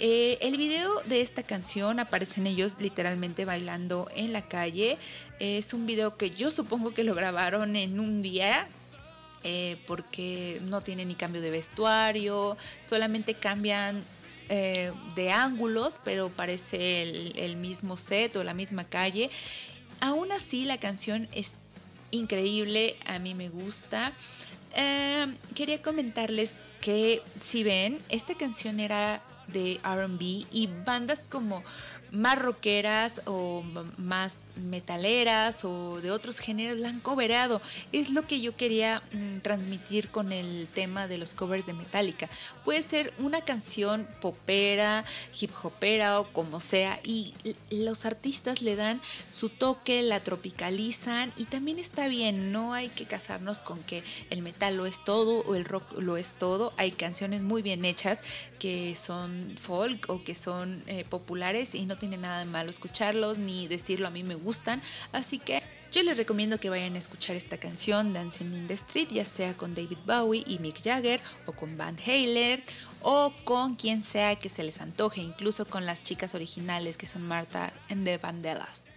Eh, 0.00 0.38
el 0.40 0.56
video 0.56 0.90
de 1.02 1.20
esta 1.20 1.42
canción 1.42 2.00
aparecen 2.00 2.46
ellos 2.46 2.76
literalmente 2.80 3.01
bailando 3.44 4.08
en 4.14 4.32
la 4.32 4.42
calle. 4.42 4.98
Es 5.40 5.74
un 5.74 5.86
video 5.86 6.16
que 6.16 6.30
yo 6.30 6.50
supongo 6.50 6.94
que 6.94 7.04
lo 7.04 7.14
grabaron 7.14 7.76
en 7.76 8.00
un 8.00 8.22
día. 8.22 8.68
Eh, 9.44 9.76
porque 9.88 10.60
no 10.62 10.82
tiene 10.82 11.04
ni 11.04 11.16
cambio 11.16 11.42
de 11.42 11.50
vestuario, 11.50 12.56
solamente 12.84 13.34
cambian 13.34 14.04
eh, 14.48 14.92
de 15.16 15.32
ángulos, 15.32 15.98
pero 16.04 16.28
parece 16.28 17.02
el, 17.34 17.56
mismo 17.56 17.96
set 17.96 18.36
o 18.36 18.44
la 18.44 18.54
misma 18.54 18.84
calle. 18.84 19.30
Aún 20.00 20.30
así, 20.30 20.64
la 20.64 20.78
canción 20.78 21.28
es 21.32 21.54
increíble, 22.12 22.94
a 23.06 23.18
mí 23.18 23.34
me 23.34 23.48
gusta. 23.48 24.12
quería 25.56 25.82
comentarles 25.82 26.58
que 26.80 27.20
si 27.40 27.64
ven, 27.64 27.98
esta 28.10 28.36
canción 28.36 28.78
era 28.78 29.24
de 29.48 29.80
RB 29.82 30.46
y 30.52 30.68
bandas 30.84 31.24
como 31.28 31.62
más 32.12 32.38
rockeras 32.38 33.22
o 33.26 33.64
más 33.96 34.38
metaleras 34.56 35.64
o 35.64 36.00
de 36.00 36.10
otros 36.10 36.38
géneros 36.38 36.78
la 36.78 36.88
han 36.88 37.00
coverado. 37.00 37.60
Es 37.92 38.10
lo 38.10 38.26
que 38.26 38.40
yo 38.40 38.56
quería 38.56 39.02
mm, 39.12 39.38
transmitir 39.38 40.08
con 40.08 40.32
el 40.32 40.68
tema 40.72 41.08
de 41.08 41.18
los 41.18 41.34
covers 41.34 41.66
de 41.66 41.72
Metallica. 41.72 42.28
Puede 42.64 42.82
ser 42.82 43.12
una 43.18 43.42
canción 43.42 44.08
popera, 44.20 45.04
hip 45.40 45.50
hopera 45.62 46.20
o 46.20 46.32
como 46.32 46.60
sea 46.60 47.00
y 47.04 47.34
los 47.70 48.04
artistas 48.04 48.62
le 48.62 48.76
dan 48.76 49.00
su 49.30 49.48
toque, 49.48 50.02
la 50.02 50.22
tropicalizan 50.22 51.32
y 51.36 51.44
también 51.44 51.78
está 51.78 52.08
bien, 52.08 52.52
no 52.52 52.74
hay 52.74 52.88
que 52.88 53.06
casarnos 53.06 53.62
con 53.62 53.82
que 53.82 54.02
el 54.30 54.42
metal 54.42 54.76
lo 54.76 54.86
es 54.86 55.02
todo 55.04 55.42
o 55.42 55.54
el 55.54 55.64
rock 55.64 55.92
lo 55.98 56.16
es 56.16 56.32
todo. 56.32 56.72
Hay 56.76 56.92
canciones 56.92 57.42
muy 57.42 57.62
bien 57.62 57.84
hechas 57.84 58.20
que 58.58 58.94
son 58.94 59.56
folk 59.60 60.08
o 60.08 60.22
que 60.22 60.34
son 60.34 60.84
eh, 60.86 61.04
populares 61.04 61.74
y 61.74 61.84
no 61.86 61.96
tiene 61.96 62.16
nada 62.16 62.38
de 62.38 62.44
malo 62.44 62.70
escucharlos 62.70 63.38
ni 63.38 63.66
decirlo 63.66 64.06
a 64.06 64.10
mí 64.10 64.22
me 64.22 64.36
gustan. 64.42 64.82
Así 65.12 65.38
que 65.38 65.62
yo 65.92 66.02
les 66.02 66.16
recomiendo 66.16 66.58
que 66.58 66.70
vayan 66.70 66.94
a 66.94 66.98
escuchar 66.98 67.36
esta 67.36 67.58
canción 67.58 68.12
Dancing 68.14 68.54
in 68.54 68.66
the 68.66 68.74
Street, 68.74 69.08
ya 69.10 69.24
sea 69.24 69.56
con 69.56 69.74
David 69.74 69.98
Bowie 70.06 70.42
y 70.46 70.58
Mick 70.58 70.82
Jagger, 70.82 71.20
o 71.46 71.52
con 71.52 71.76
Van 71.76 71.98
Halen, 72.06 72.64
o 73.02 73.32
con 73.44 73.74
quien 73.74 74.02
sea 74.02 74.36
que 74.36 74.48
se 74.48 74.64
les 74.64 74.80
antoje, 74.80 75.20
incluso 75.20 75.66
con 75.66 75.84
las 75.84 76.02
chicas 76.02 76.34
originales 76.34 76.96
que 76.96 77.06
son 77.06 77.22
Marta 77.22 77.72
and 77.90 78.06
the 78.06 78.16
Vandellas. 78.16 78.91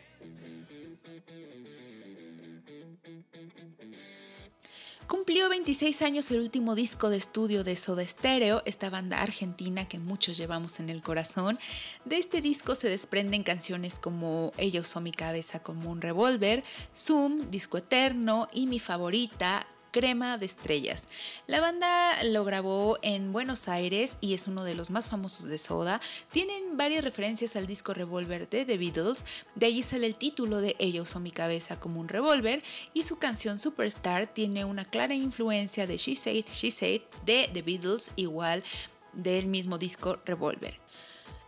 Cumplió 5.25 5.49
26 5.49 6.03
años 6.03 6.29
el 6.29 6.39
último 6.39 6.75
disco 6.75 7.09
de 7.09 7.17
estudio 7.17 7.63
de 7.63 7.75
Soda 7.75 8.05
Stereo, 8.05 8.61
esta 8.65 8.91
banda 8.91 9.23
argentina 9.23 9.87
que 9.87 9.97
muchos 9.97 10.37
llevamos 10.37 10.79
en 10.79 10.91
el 10.91 11.01
corazón. 11.01 11.57
De 12.05 12.17
este 12.17 12.41
disco 12.41 12.75
se 12.75 12.89
desprenden 12.89 13.41
canciones 13.41 13.97
como 13.97 14.51
Ella 14.59 14.81
usó 14.81 15.01
mi 15.01 15.11
cabeza 15.11 15.63
como 15.63 15.89
un 15.89 15.99
revólver, 15.99 16.63
Zoom, 16.95 17.49
Disco 17.49 17.79
Eterno 17.79 18.49
y 18.53 18.67
mi 18.67 18.77
favorita, 18.77 19.65
Crema 19.95 20.37
de 20.37 20.45
Estrellas. 20.45 21.07
La 21.47 21.61
banda 21.61 22.21
lo 22.25 22.43
grabó 22.43 22.99
en 23.01 23.31
Buenos 23.31 23.69
Aires 23.69 24.17
y 24.19 24.33
es 24.33 24.45
uno 24.45 24.65
de 24.65 24.75
los 24.75 24.89
más 24.89 25.07
famosos 25.07 25.45
de 25.45 25.57
Soda. 25.57 26.01
Tienen 26.31 26.75
varias 26.75 27.01
referencias 27.01 27.55
al 27.55 27.65
disco 27.65 27.93
Revolver 27.93 28.49
de 28.49 28.65
The 28.65 28.77
Beatles, 28.77 29.23
de 29.55 29.67
allí 29.67 29.83
sale 29.83 30.05
el 30.07 30.15
título 30.15 30.59
de 30.59 30.75
Ella 30.79 31.01
usó 31.01 31.21
mi 31.21 31.31
cabeza 31.31 31.79
como 31.79 32.01
un 32.01 32.09
revólver 32.09 32.61
y 32.93 33.03
su 33.03 33.19
canción 33.19 33.57
Superstar 33.57 34.27
tiene 34.27 34.65
una 34.65 34.83
clara 34.83 35.13
influencia 35.13 35.87
de 35.87 35.95
She 35.95 36.17
Said, 36.17 36.43
She 36.51 36.71
Said 36.71 37.01
de 37.23 37.49
The 37.53 37.61
Beatles, 37.61 38.11
igual 38.17 38.65
del 39.13 39.47
mismo 39.47 39.77
disco 39.77 40.19
Revolver. 40.25 40.77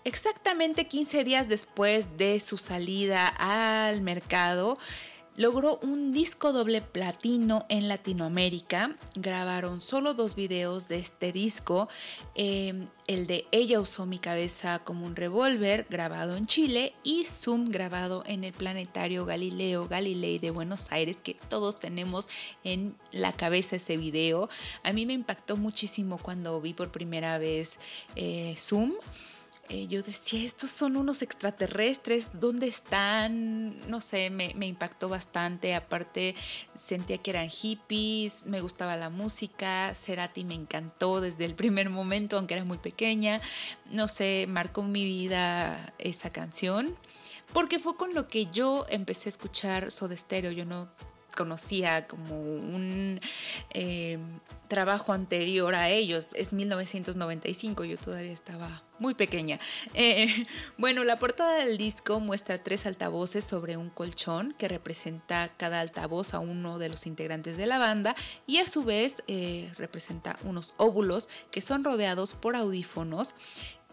Exactamente 0.06 0.88
15 0.88 1.25
días 1.25 1.50
después 1.50 2.16
de 2.16 2.39
su 2.39 2.58
salida 2.58 3.27
al 3.27 4.00
mercado, 4.00 4.77
logró 5.38 5.77
un 5.84 6.10
disco 6.10 6.51
doble 6.51 6.82
platino 6.82 7.65
en 7.70 7.88
Latinoamérica. 7.88 8.96
Grabaron 9.15 9.82
solo 9.82 10.15
dos 10.15 10.36
videos 10.36 10.88
de 10.88 10.98
este 10.98 11.32
disco. 11.32 11.88
Em, 12.34 12.88
el 13.06 13.27
de 13.27 13.46
Ella 13.51 13.79
usó 13.79 14.08
mi 14.08 14.17
cabeza 14.17 14.79
como 14.79 15.06
un 15.06 15.15
revólver, 15.15 15.86
grabado 15.89 16.36
en 16.36 16.48
Chile, 16.48 16.94
y 17.03 17.25
Zoom, 17.25 17.65
grabado 17.65 18.24
en 18.25 18.44
el 18.44 18.51
planetario 18.51 19.25
Galileo 19.25 19.88
Galilei 19.88 20.39
de 20.39 20.50
Buenos 20.50 20.88
Aires, 20.91 21.17
que 21.17 21.36
todos 21.36 21.79
tenemos 21.79 22.27
en 22.63 22.98
la 23.12 23.32
cabeza 23.32 23.75
ese 23.75 23.96
video. 23.96 24.50
A 24.84 24.91
mí 24.91 25.06
me 25.06 25.13
impactó 25.13 25.56
muchísimo 25.56 26.17
cuando 26.17 26.60
vi 26.60 26.74
por 26.74 26.91
primera 26.91 27.38
vez 27.38 27.77
eh, 28.15 28.56
Zoom. 28.58 28.91
Eh, 29.69 29.88
yo 29.88 30.01
decía, 30.01 30.41
estos 30.43 30.69
son 30.69 30.95
unos 30.95 31.21
extraterrestres, 31.21 32.29
¿dónde 32.31 32.67
están? 32.67 33.74
No 33.89 34.00
sé, 34.00 34.29
me, 34.29 34.53
impactó 34.65 35.09
bastante. 35.09 35.75
Aparte, 35.75 36.36
sentía 36.74 37.17
que 37.17 37.31
eran 37.31 37.50
hippies, 37.50 38.45
me 38.45 38.62
gustaba 38.62 38.95
la 38.95 39.09
música, 39.09 39.93
Cerati 39.93 40.45
me 40.45 40.53
encantó 40.53 41.19
desde 41.19 41.43
el 41.43 41.53
primer 41.53 41.89
momento, 41.89 42.38
aunque 42.38 42.53
era 42.53 42.63
muy 42.63 42.77
pequeña. 42.77 43.41
No 43.91 44.07
sé, 44.07 44.45
marcó 44.47 44.83
mi 44.83 45.03
vida 45.03 45.93
esa 45.97 46.29
canción. 46.31 46.95
Porque 47.51 47.77
fue 47.79 47.97
con 47.97 48.13
lo 48.13 48.29
que 48.29 48.45
yo 48.45 48.86
empecé 48.89 49.27
a 49.27 49.31
escuchar 49.31 49.91
Soda 49.91 50.15
Stereo. 50.15 50.51
Yo 50.51 50.63
no 50.63 50.88
conocía 51.36 52.07
como 52.07 52.41
un 52.41 53.19
eh, 53.74 54.17
trabajo 54.69 55.12
anterior 55.12 55.75
a 55.75 55.89
ellos. 55.89 56.29
Es 56.33 56.53
1995, 56.53 57.83
yo 57.83 57.97
todavía 57.97 58.33
estaba 58.33 58.81
muy 59.00 59.13
pequeña. 59.13 59.58
Eh, 59.94 60.46
bueno, 60.77 61.04
la 61.04 61.18
portada 61.18 61.63
del 61.63 61.77
disco 61.77 62.20
muestra 62.20 62.58
tres 62.58 62.86
altavoces 62.86 63.46
sobre 63.46 63.77
un 63.77 63.89
colchón 63.89 64.54
que 64.58 64.68
representa 64.68 65.50
cada 65.58 65.82
altavoz 65.82 66.34
a 66.34 66.39
uno 66.39 66.80
de 66.80 66.89
los 66.89 67.06
integrantes 67.06 67.58
de 67.58 67.66
la 67.66 67.77
banda 67.77 68.16
y 68.46 68.58
a 68.58 68.66
su 68.66 68.84
vez 68.84 69.24
eh, 69.27 69.72
representa 69.77 70.38
unos 70.44 70.74
óvulos 70.77 71.27
que 71.51 71.62
son 71.62 71.84
rodeados 71.84 72.34
por 72.34 72.56
audífonos 72.56 73.36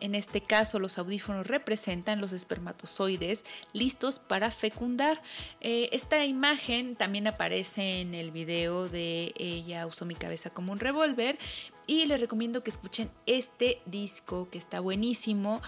En 0.00 0.14
este 0.14 0.40
caso, 0.40 0.80
los 0.80 0.98
audífonos 0.98 1.46
representan 1.46 2.20
los 2.20 2.32
espermatozoides 2.32 3.44
listos 3.72 4.18
para 4.18 4.50
fecundar. 4.50 5.22
Eh, 5.60 5.88
esta 5.92 6.26
imagen 6.26 6.96
también 6.96 7.26
aparece 7.26 8.00
en 8.00 8.14
el 8.14 8.32
video 8.32 8.88
de 8.88 9.32
Ella 9.38 9.86
usó 9.86 10.04
mi 10.04 10.16
cabeza 10.16 10.50
como 10.50 10.72
un 10.72 10.80
revólver. 10.80 11.38
Y 11.86 12.06
les 12.06 12.18
recomiendo 12.18 12.62
que 12.62 12.70
escuchen 12.70 13.10
este 13.26 13.82
disco 13.84 14.48
que 14.48 14.56
está 14.56 14.80
buenísimo. 14.80 15.60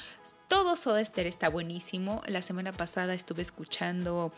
Todo 0.49 0.75
Soda 0.75 1.05
Stereo 1.05 1.29
está 1.29 1.51
buenísimo. 1.51 2.23
La 2.27 2.41
semana 2.41 2.73
pasada 2.73 3.13
estuve 3.13 3.43
escuchando 3.43 4.33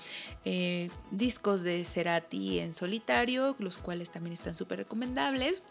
eh, 0.44 0.90
discos 1.12 1.62
de 1.62 1.84
Cerati 1.84 2.58
en 2.58 2.74
solitario, 2.74 3.54
los 3.60 3.78
cuales 3.78 4.10
también 4.10 4.32
están 4.32 4.56
súper 4.56 4.78
recomendables. 4.78 5.62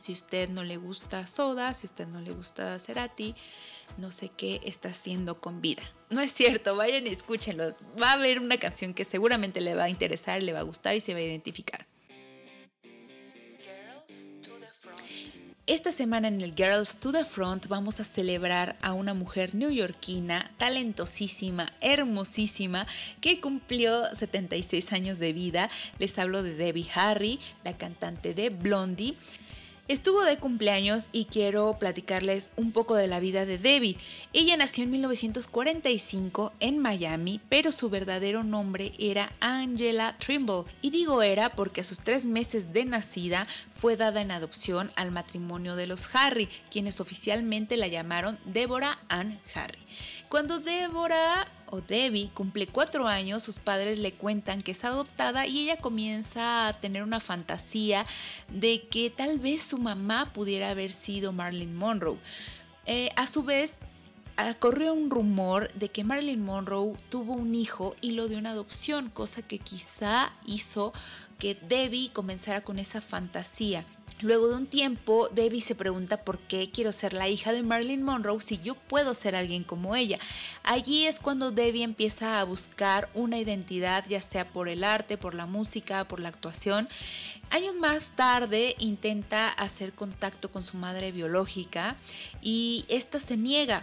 Si 0.00 0.12
usted 0.12 0.48
no 0.50 0.64
le 0.64 0.76
gusta 0.76 1.26
Soda, 1.26 1.72
si 1.72 1.86
usted 1.86 2.06
no 2.08 2.20
le 2.20 2.32
gusta 2.32 2.78
Cerati, 2.78 3.34
no 3.96 4.10
sé 4.10 4.30
qué 4.36 4.60
está 4.64 4.88
haciendo 4.88 5.40
con 5.40 5.60
vida. 5.60 5.82
No 6.10 6.20
es 6.20 6.32
cierto, 6.32 6.76
vayan 6.76 7.06
y 7.06 7.10
escúchenlo. 7.10 7.76
Va 8.02 8.10
a 8.10 8.12
haber 8.14 8.40
una 8.40 8.58
canción 8.58 8.92
que 8.92 9.04
seguramente 9.04 9.60
le 9.60 9.74
va 9.74 9.84
a 9.84 9.88
interesar, 9.88 10.42
le 10.42 10.52
va 10.52 10.60
a 10.60 10.64
gustar 10.64 10.96
y 10.96 11.00
se 11.00 11.14
va 11.14 11.20
a 11.20 11.22
identificar. 11.22 11.86
Esta 15.66 15.92
semana 15.92 16.28
en 16.28 16.42
el 16.42 16.54
Girls 16.54 16.96
to 16.96 17.10
the 17.10 17.24
Front 17.24 17.68
vamos 17.68 17.98
a 17.98 18.04
celebrar 18.04 18.76
a 18.82 18.92
una 18.92 19.14
mujer 19.14 19.54
neoyorquina, 19.54 20.50
talentosísima, 20.58 21.72
hermosísima, 21.80 22.86
que 23.22 23.40
cumplió 23.40 24.04
76 24.14 24.92
años 24.92 25.18
de 25.18 25.32
vida. 25.32 25.70
Les 25.98 26.18
hablo 26.18 26.42
de 26.42 26.54
Debbie 26.54 26.90
Harry, 26.94 27.40
la 27.64 27.74
cantante 27.78 28.34
de 28.34 28.50
Blondie. 28.50 29.14
Estuvo 29.86 30.24
de 30.24 30.38
cumpleaños 30.38 31.08
y 31.12 31.26
quiero 31.26 31.76
platicarles 31.78 32.50
un 32.56 32.72
poco 32.72 32.94
de 32.94 33.06
la 33.06 33.20
vida 33.20 33.44
de 33.44 33.58
Debbie. 33.58 33.98
Ella 34.32 34.56
nació 34.56 34.84
en 34.84 34.92
1945 34.92 36.54
en 36.60 36.78
Miami, 36.78 37.42
pero 37.50 37.70
su 37.70 37.90
verdadero 37.90 38.44
nombre 38.44 38.92
era 38.98 39.30
Angela 39.40 40.16
Trimble. 40.18 40.64
Y 40.80 40.88
digo 40.88 41.20
era 41.20 41.50
porque 41.50 41.82
a 41.82 41.84
sus 41.84 42.00
tres 42.00 42.24
meses 42.24 42.72
de 42.72 42.86
nacida 42.86 43.46
fue 43.76 43.98
dada 43.98 44.22
en 44.22 44.30
adopción 44.30 44.90
al 44.96 45.10
matrimonio 45.10 45.76
de 45.76 45.86
los 45.86 46.08
Harry, 46.14 46.48
quienes 46.70 46.98
oficialmente 46.98 47.76
la 47.76 47.86
llamaron 47.86 48.38
Deborah 48.46 48.98
Ann 49.10 49.38
Harry. 49.54 49.80
Cuando 50.30 50.58
Débora 50.58 51.46
o 51.70 51.80
Debbie 51.80 52.30
cumple 52.34 52.66
cuatro 52.66 53.06
años, 53.06 53.42
sus 53.42 53.58
padres 53.58 53.98
le 53.98 54.12
cuentan 54.12 54.62
que 54.62 54.72
es 54.72 54.84
adoptada 54.84 55.46
y 55.46 55.60
ella 55.60 55.76
comienza 55.76 56.68
a 56.68 56.72
tener 56.72 57.02
una 57.02 57.20
fantasía 57.20 58.04
de 58.48 58.86
que 58.88 59.10
tal 59.10 59.38
vez 59.38 59.62
su 59.62 59.78
mamá 59.78 60.32
pudiera 60.32 60.70
haber 60.70 60.92
sido 60.92 61.32
Marilyn 61.32 61.74
Monroe. 61.74 62.18
Eh, 62.86 63.10
a 63.16 63.26
su 63.26 63.42
vez, 63.42 63.78
ah, 64.36 64.54
corrió 64.54 64.92
un 64.92 65.10
rumor 65.10 65.72
de 65.74 65.88
que 65.88 66.04
Marilyn 66.04 66.44
Monroe 66.44 66.96
tuvo 67.08 67.32
un 67.32 67.54
hijo 67.54 67.96
y 68.00 68.12
lo 68.12 68.28
dio 68.28 68.38
en 68.38 68.46
adopción, 68.46 69.10
cosa 69.10 69.42
que 69.42 69.58
quizá 69.58 70.32
hizo 70.46 70.92
que 71.38 71.54
Debbie 71.54 72.10
comenzara 72.12 72.62
con 72.62 72.78
esa 72.78 73.00
fantasía. 73.00 73.84
Luego 74.20 74.48
de 74.48 74.54
un 74.54 74.66
tiempo, 74.66 75.28
Debbie 75.32 75.60
se 75.60 75.74
pregunta 75.74 76.18
por 76.18 76.38
qué 76.38 76.70
quiero 76.70 76.92
ser 76.92 77.12
la 77.12 77.28
hija 77.28 77.52
de 77.52 77.62
Marilyn 77.62 78.02
Monroe 78.02 78.40
si 78.40 78.58
yo 78.58 78.74
puedo 78.76 79.12
ser 79.12 79.34
alguien 79.34 79.64
como 79.64 79.96
ella. 79.96 80.18
Allí 80.62 81.06
es 81.06 81.18
cuando 81.18 81.50
Debbie 81.50 81.82
empieza 81.82 82.40
a 82.40 82.44
buscar 82.44 83.08
una 83.14 83.38
identidad, 83.38 84.04
ya 84.08 84.20
sea 84.20 84.46
por 84.46 84.68
el 84.68 84.84
arte, 84.84 85.18
por 85.18 85.34
la 85.34 85.46
música, 85.46 86.06
por 86.06 86.20
la 86.20 86.28
actuación. 86.28 86.88
Años 87.50 87.74
más 87.76 88.12
tarde 88.12 88.76
intenta 88.78 89.48
hacer 89.48 89.92
contacto 89.92 90.50
con 90.50 90.62
su 90.62 90.76
madre 90.76 91.10
biológica 91.10 91.96
y 92.40 92.84
esta 92.88 93.18
se 93.18 93.36
niega. 93.36 93.82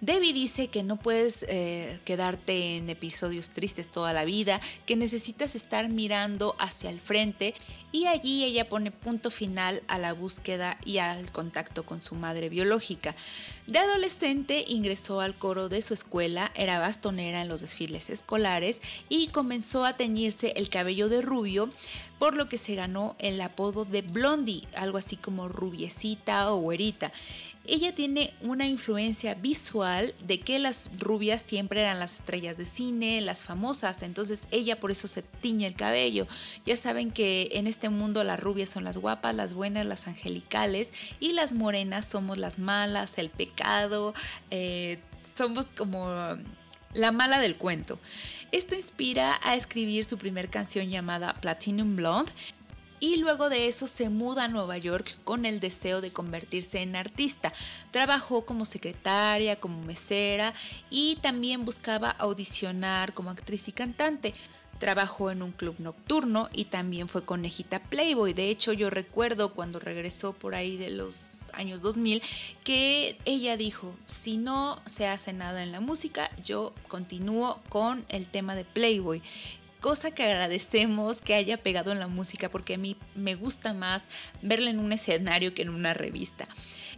Debbie 0.00 0.32
dice 0.32 0.68
que 0.68 0.84
no 0.84 0.96
puedes 0.96 1.44
eh, 1.48 1.98
quedarte 2.04 2.76
en 2.76 2.88
episodios 2.88 3.50
tristes 3.50 3.88
toda 3.88 4.12
la 4.12 4.24
vida, 4.24 4.60
que 4.86 4.94
necesitas 4.94 5.56
estar 5.56 5.88
mirando 5.88 6.54
hacia 6.60 6.90
el 6.90 7.00
frente 7.00 7.52
y 7.90 8.06
allí 8.06 8.44
ella 8.44 8.68
pone 8.68 8.92
punto 8.92 9.30
final 9.30 9.82
a 9.88 9.98
la 9.98 10.12
búsqueda 10.12 10.78
y 10.84 10.98
al 10.98 11.32
contacto 11.32 11.84
con 11.84 12.00
su 12.00 12.14
madre 12.14 12.48
biológica. 12.48 13.14
De 13.66 13.80
adolescente 13.80 14.64
ingresó 14.68 15.20
al 15.20 15.34
coro 15.34 15.68
de 15.68 15.82
su 15.82 15.94
escuela, 15.94 16.52
era 16.54 16.78
bastonera 16.78 17.42
en 17.42 17.48
los 17.48 17.62
desfiles 17.62 18.08
escolares 18.08 18.80
y 19.08 19.28
comenzó 19.28 19.84
a 19.84 19.96
teñirse 19.96 20.52
el 20.56 20.68
cabello 20.68 21.08
de 21.08 21.22
rubio, 21.22 21.70
por 22.20 22.36
lo 22.36 22.48
que 22.48 22.58
se 22.58 22.74
ganó 22.74 23.16
el 23.18 23.40
apodo 23.40 23.84
de 23.84 24.02
Blondie, 24.02 24.66
algo 24.74 24.98
así 24.98 25.16
como 25.16 25.48
rubiecita 25.48 26.52
o 26.52 26.58
güerita 26.58 27.12
ella 27.68 27.94
tiene 27.94 28.32
una 28.40 28.66
influencia 28.66 29.34
visual 29.34 30.14
de 30.26 30.40
que 30.40 30.58
las 30.58 30.88
rubias 30.98 31.42
siempre 31.42 31.82
eran 31.82 32.00
las 32.00 32.16
estrellas 32.16 32.56
de 32.56 32.64
cine, 32.64 33.20
las 33.20 33.44
famosas, 33.44 34.02
entonces 34.02 34.48
ella 34.50 34.80
por 34.80 34.90
eso 34.90 35.06
se 35.06 35.22
tiñe 35.22 35.66
el 35.66 35.76
cabello. 35.76 36.26
Ya 36.64 36.76
saben 36.76 37.10
que 37.10 37.50
en 37.52 37.66
este 37.66 37.90
mundo 37.90 38.24
las 38.24 38.40
rubias 38.40 38.70
son 38.70 38.84
las 38.84 38.96
guapas, 38.96 39.34
las 39.34 39.52
buenas, 39.52 39.86
las 39.86 40.06
angelicales 40.06 40.90
y 41.20 41.32
las 41.32 41.52
morenas 41.52 42.06
somos 42.06 42.38
las 42.38 42.58
malas, 42.58 43.18
el 43.18 43.28
pecado, 43.28 44.14
eh, 44.50 44.98
somos 45.36 45.66
como 45.66 46.08
la 46.94 47.12
mala 47.12 47.38
del 47.38 47.56
cuento. 47.56 47.98
Esto 48.50 48.74
inspira 48.74 49.38
a 49.42 49.54
escribir 49.56 50.04
su 50.04 50.16
primer 50.16 50.48
canción 50.48 50.88
llamada 50.88 51.34
Platinum 51.34 51.96
Blonde 51.96 52.32
y 53.00 53.16
luego 53.16 53.48
de 53.48 53.68
eso 53.68 53.86
se 53.86 54.08
muda 54.08 54.44
a 54.44 54.48
Nueva 54.48 54.78
York 54.78 55.16
con 55.24 55.44
el 55.44 55.60
deseo 55.60 56.00
de 56.00 56.10
convertirse 56.10 56.82
en 56.82 56.96
artista. 56.96 57.52
Trabajó 57.90 58.44
como 58.44 58.64
secretaria, 58.64 59.56
como 59.56 59.82
mesera 59.82 60.54
y 60.90 61.16
también 61.16 61.64
buscaba 61.64 62.10
audicionar 62.10 63.14
como 63.14 63.30
actriz 63.30 63.68
y 63.68 63.72
cantante. 63.72 64.34
Trabajó 64.78 65.30
en 65.30 65.42
un 65.42 65.52
club 65.52 65.76
nocturno 65.78 66.48
y 66.52 66.66
también 66.66 67.08
fue 67.08 67.24
conejita 67.24 67.80
Playboy. 67.80 68.32
De 68.32 68.48
hecho, 68.48 68.72
yo 68.72 68.90
recuerdo 68.90 69.52
cuando 69.52 69.80
regresó 69.80 70.32
por 70.32 70.54
ahí 70.54 70.76
de 70.76 70.90
los 70.90 71.38
años 71.52 71.80
2000 71.80 72.22
que 72.64 73.18
ella 73.24 73.56
dijo, 73.56 73.94
si 74.06 74.36
no 74.36 74.80
se 74.86 75.06
hace 75.06 75.32
nada 75.32 75.62
en 75.62 75.72
la 75.72 75.80
música, 75.80 76.30
yo 76.44 76.72
continúo 76.86 77.60
con 77.68 78.04
el 78.08 78.28
tema 78.28 78.54
de 78.54 78.64
Playboy 78.64 79.22
cosa 79.80 80.10
que 80.10 80.24
agradecemos 80.24 81.20
que 81.20 81.34
haya 81.34 81.56
pegado 81.56 81.92
en 81.92 81.98
la 81.98 82.08
música 82.08 82.50
porque 82.50 82.74
a 82.74 82.78
mí 82.78 82.96
me 83.14 83.34
gusta 83.34 83.72
más 83.74 84.08
verla 84.42 84.70
en 84.70 84.78
un 84.78 84.92
escenario 84.92 85.54
que 85.54 85.62
en 85.62 85.70
una 85.70 85.94
revista. 85.94 86.46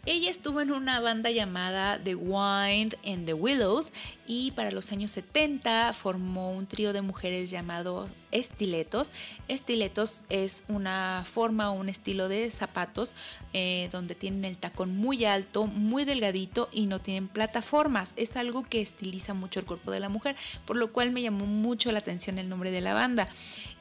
Ella 0.07 0.31
estuvo 0.31 0.63
en 0.63 0.73
una 0.73 0.99
banda 1.01 1.31
llamada 1.31 1.99
The 2.03 2.15
Wind 2.15 2.97
and 3.05 3.27
the 3.27 3.35
Willows 3.35 3.93
y 4.33 4.53
para 4.53 4.71
los 4.71 4.93
años 4.93 5.11
70 5.11 5.93
formó 5.93 6.53
un 6.53 6.69
trío 6.69 6.93
de 6.93 7.03
mujeres 7.03 7.51
llamado 7.51 8.09
estiletos. 8.31 9.11
Estiletos 9.49 10.23
es 10.29 10.63
una 10.69 11.25
forma 11.29 11.73
o 11.73 11.75
un 11.75 11.89
estilo 11.89 12.29
de 12.29 12.49
zapatos 12.53 13.13
eh, 13.55 13.89
donde 13.91 14.15
tienen 14.15 14.45
el 14.45 14.57
tacón 14.57 14.97
muy 14.97 15.25
alto, 15.25 15.67
muy 15.67 16.05
delgadito 16.05 16.69
y 16.73 16.87
no 16.87 17.01
tienen 17.01 17.27
plataformas. 17.27 18.15
Es 18.15 18.37
algo 18.37 18.63
que 18.63 18.81
estiliza 18.81 19.35
mucho 19.35 19.59
el 19.59 19.67
cuerpo 19.67 19.91
de 19.91 19.99
la 19.99 20.09
mujer, 20.09 20.37
por 20.65 20.77
lo 20.77 20.93
cual 20.93 21.11
me 21.11 21.23
llamó 21.23 21.47
mucho 21.47 21.91
la 21.91 21.99
atención 21.99 22.39
el 22.39 22.49
nombre 22.49 22.71
de 22.71 22.83
la 22.83 22.95
banda 22.95 23.27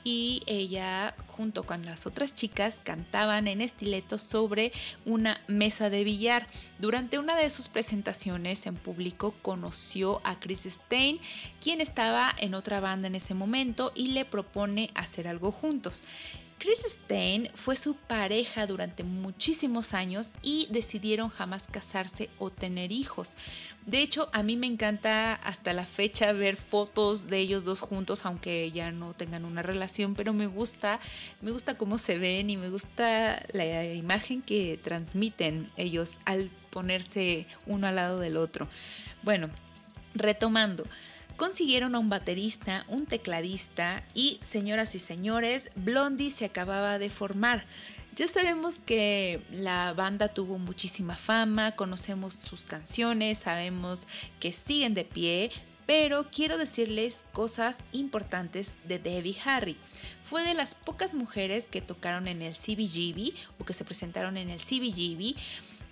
y 0.04 0.42
ella 0.48 1.14
junto 1.28 1.64
con 1.64 1.86
las 1.86 2.06
otras 2.06 2.34
chicas 2.34 2.80
cantaban 2.84 3.48
en 3.48 3.62
estiletos 3.62 4.22
sobre 4.22 4.72
una 5.06 5.40
mesa 5.48 5.90
de 5.90 6.04
billar. 6.04 6.48
Durante 6.80 7.20
una 7.20 7.36
de 7.36 7.50
sus 7.50 7.68
presentaciones 7.68 8.66
en 8.66 8.76
público 8.76 9.36
conoció 9.42 10.22
a 10.24 10.39
Chris 10.40 10.66
Stein, 10.66 11.20
quien 11.62 11.82
estaba 11.82 12.34
en 12.38 12.54
otra 12.54 12.80
banda 12.80 13.08
en 13.08 13.16
ese 13.16 13.34
momento 13.34 13.92
y 13.96 14.10
le 14.10 14.26
propone 14.26 14.90
hacer 14.96 15.28
algo 15.28 15.52
juntos. 15.52 16.02
Chris 16.60 16.86
Stein 16.86 17.50
fue 17.56 17.78
su 17.78 17.96
pareja 17.96 18.68
durante 18.68 19.06
muchísimos 19.06 19.94
años 19.94 20.34
y 20.42 20.68
decidieron 20.70 21.30
jamás 21.30 21.68
casarse 21.68 22.30
o 22.38 22.50
tener 22.50 22.92
hijos. 22.92 23.34
De 23.86 24.00
hecho, 24.00 24.30
a 24.34 24.44
mí 24.44 24.58
me 24.58 24.68
encanta 24.68 25.36
hasta 25.36 25.72
la 25.72 25.86
fecha 25.86 26.34
ver 26.34 26.58
fotos 26.58 27.28
de 27.28 27.40
ellos 27.40 27.64
dos 27.64 27.80
juntos, 27.80 28.26
aunque 28.26 28.72
ya 28.72 28.92
no 28.92 29.14
tengan 29.14 29.46
una 29.46 29.64
relación, 29.64 30.16
pero 30.16 30.34
me 30.34 30.48
gusta, 30.48 31.00
me 31.42 31.52
gusta 31.52 31.78
cómo 31.78 31.98
se 31.98 32.18
ven 32.18 32.50
y 32.50 32.58
me 32.58 32.70
gusta 32.70 33.42
la 33.54 33.86
imagen 33.94 34.42
que 34.42 34.78
transmiten 34.84 35.72
ellos 35.78 36.20
al 36.26 36.50
ponerse 36.72 37.48
uno 37.68 37.88
al 37.88 37.96
lado 37.96 38.20
del 38.20 38.36
otro. 38.36 38.68
Bueno, 39.24 39.50
retomando, 40.16 40.86
consiguieron 41.38 41.96
a 41.96 42.00
un 42.00 42.10
baterista, 42.10 42.86
un 42.90 43.06
tecladista 43.06 44.04
y, 44.14 44.40
señoras 44.42 44.94
y 44.96 45.00
señores, 45.00 45.70
Blondie 45.76 46.32
se 46.32 46.46
acababa 46.46 47.00
de 47.00 47.10
formar. 47.10 47.64
Ya 48.16 48.28
sabemos 48.28 48.82
que 48.86 49.40
la 49.52 49.94
banda 49.94 50.28
tuvo 50.28 50.58
muchísima 50.58 51.16
fama, 51.16 51.72
conocemos 51.72 52.34
sus 52.34 52.66
canciones, 52.66 53.38
sabemos 53.38 54.06
que 54.42 54.52
siguen 54.52 54.94
de 54.94 55.06
pie, 55.06 55.52
pero 55.86 56.28
quiero 56.30 56.58
decirles 56.58 57.24
cosas 57.32 57.84
importantes 57.94 58.74
de 58.84 59.00
Debbie 59.00 59.38
Harry. 59.46 59.78
Fue 60.30 60.44
de 60.44 60.54
las 60.54 60.76
pocas 60.76 61.14
mujeres 61.14 61.70
que 61.70 61.82
tocaron 61.82 62.28
en 62.28 62.42
el 62.42 62.54
CBGB 62.54 63.34
o 63.58 63.66
que 63.66 63.74
se 63.74 63.86
presentaron 63.86 64.36
en 64.36 64.50
el 64.50 64.60
CBGB 64.60 65.36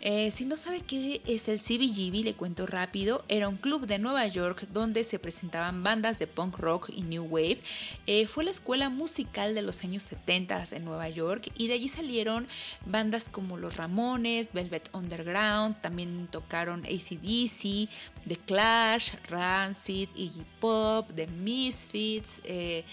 Eh, 0.01 0.29
si 0.29 0.45
no 0.45 0.55
sabe 0.55 0.81
qué 0.81 1.21
es 1.25 1.47
el 1.47 1.60
CBGB, 1.60 2.23
le 2.23 2.36
cuento 2.36 2.67
rápido. 2.67 3.25
Era 3.29 3.49
un 3.49 3.57
club 3.57 3.88
de 3.88 3.97
Nueva 3.97 4.27
York 4.27 4.67
donde 4.71 5.03
se 5.03 5.17
presentaban 5.17 5.81
bandas 5.83 6.19
de 6.19 6.27
punk 6.27 6.57
rock 6.57 6.89
y 6.95 7.01
new 7.01 7.23
wave. 7.23 7.57
Eh, 8.05 8.27
fue 8.27 8.43
la 8.43 8.51
escuela 8.51 8.89
musical 8.89 9.55
de 9.55 9.63
los 9.63 9.83
años 9.83 10.03
70 10.03 10.67
en 10.71 10.86
Nueva 10.86 11.10
York 11.10 11.51
y 11.57 11.67
de 11.67 11.73
allí 11.73 11.88
salieron 11.88 12.47
bandas 12.86 13.27
como 13.29 13.57
Los 13.57 13.77
Ramones, 13.77 14.53
Velvet 14.53 14.89
Underground, 14.93 15.81
también 15.81 16.27
tocaron 16.27 16.86
ACDC, 16.86 17.89
The 18.27 18.38
Clash, 18.45 19.13
Rancid, 19.29 20.10
Iggy 20.15 20.45
Pop, 20.60 21.10
The 21.15 21.27
Misfits. 21.27 22.39
Eh, 22.43 22.83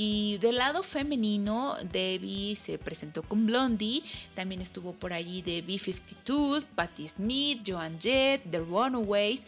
y 0.00 0.38
del 0.38 0.58
lado 0.58 0.84
femenino, 0.84 1.74
Debbie 1.90 2.54
se 2.54 2.78
presentó 2.78 3.24
con 3.24 3.46
Blondie, 3.46 4.04
también 4.36 4.60
estuvo 4.60 4.92
por 4.92 5.12
allí 5.12 5.42
de 5.42 5.60
B-52, 5.60 6.62
Patti 6.76 7.08
Smith, 7.08 7.64
Joan 7.66 7.98
Jett, 7.98 8.48
The 8.48 8.60
Runaways. 8.60 9.42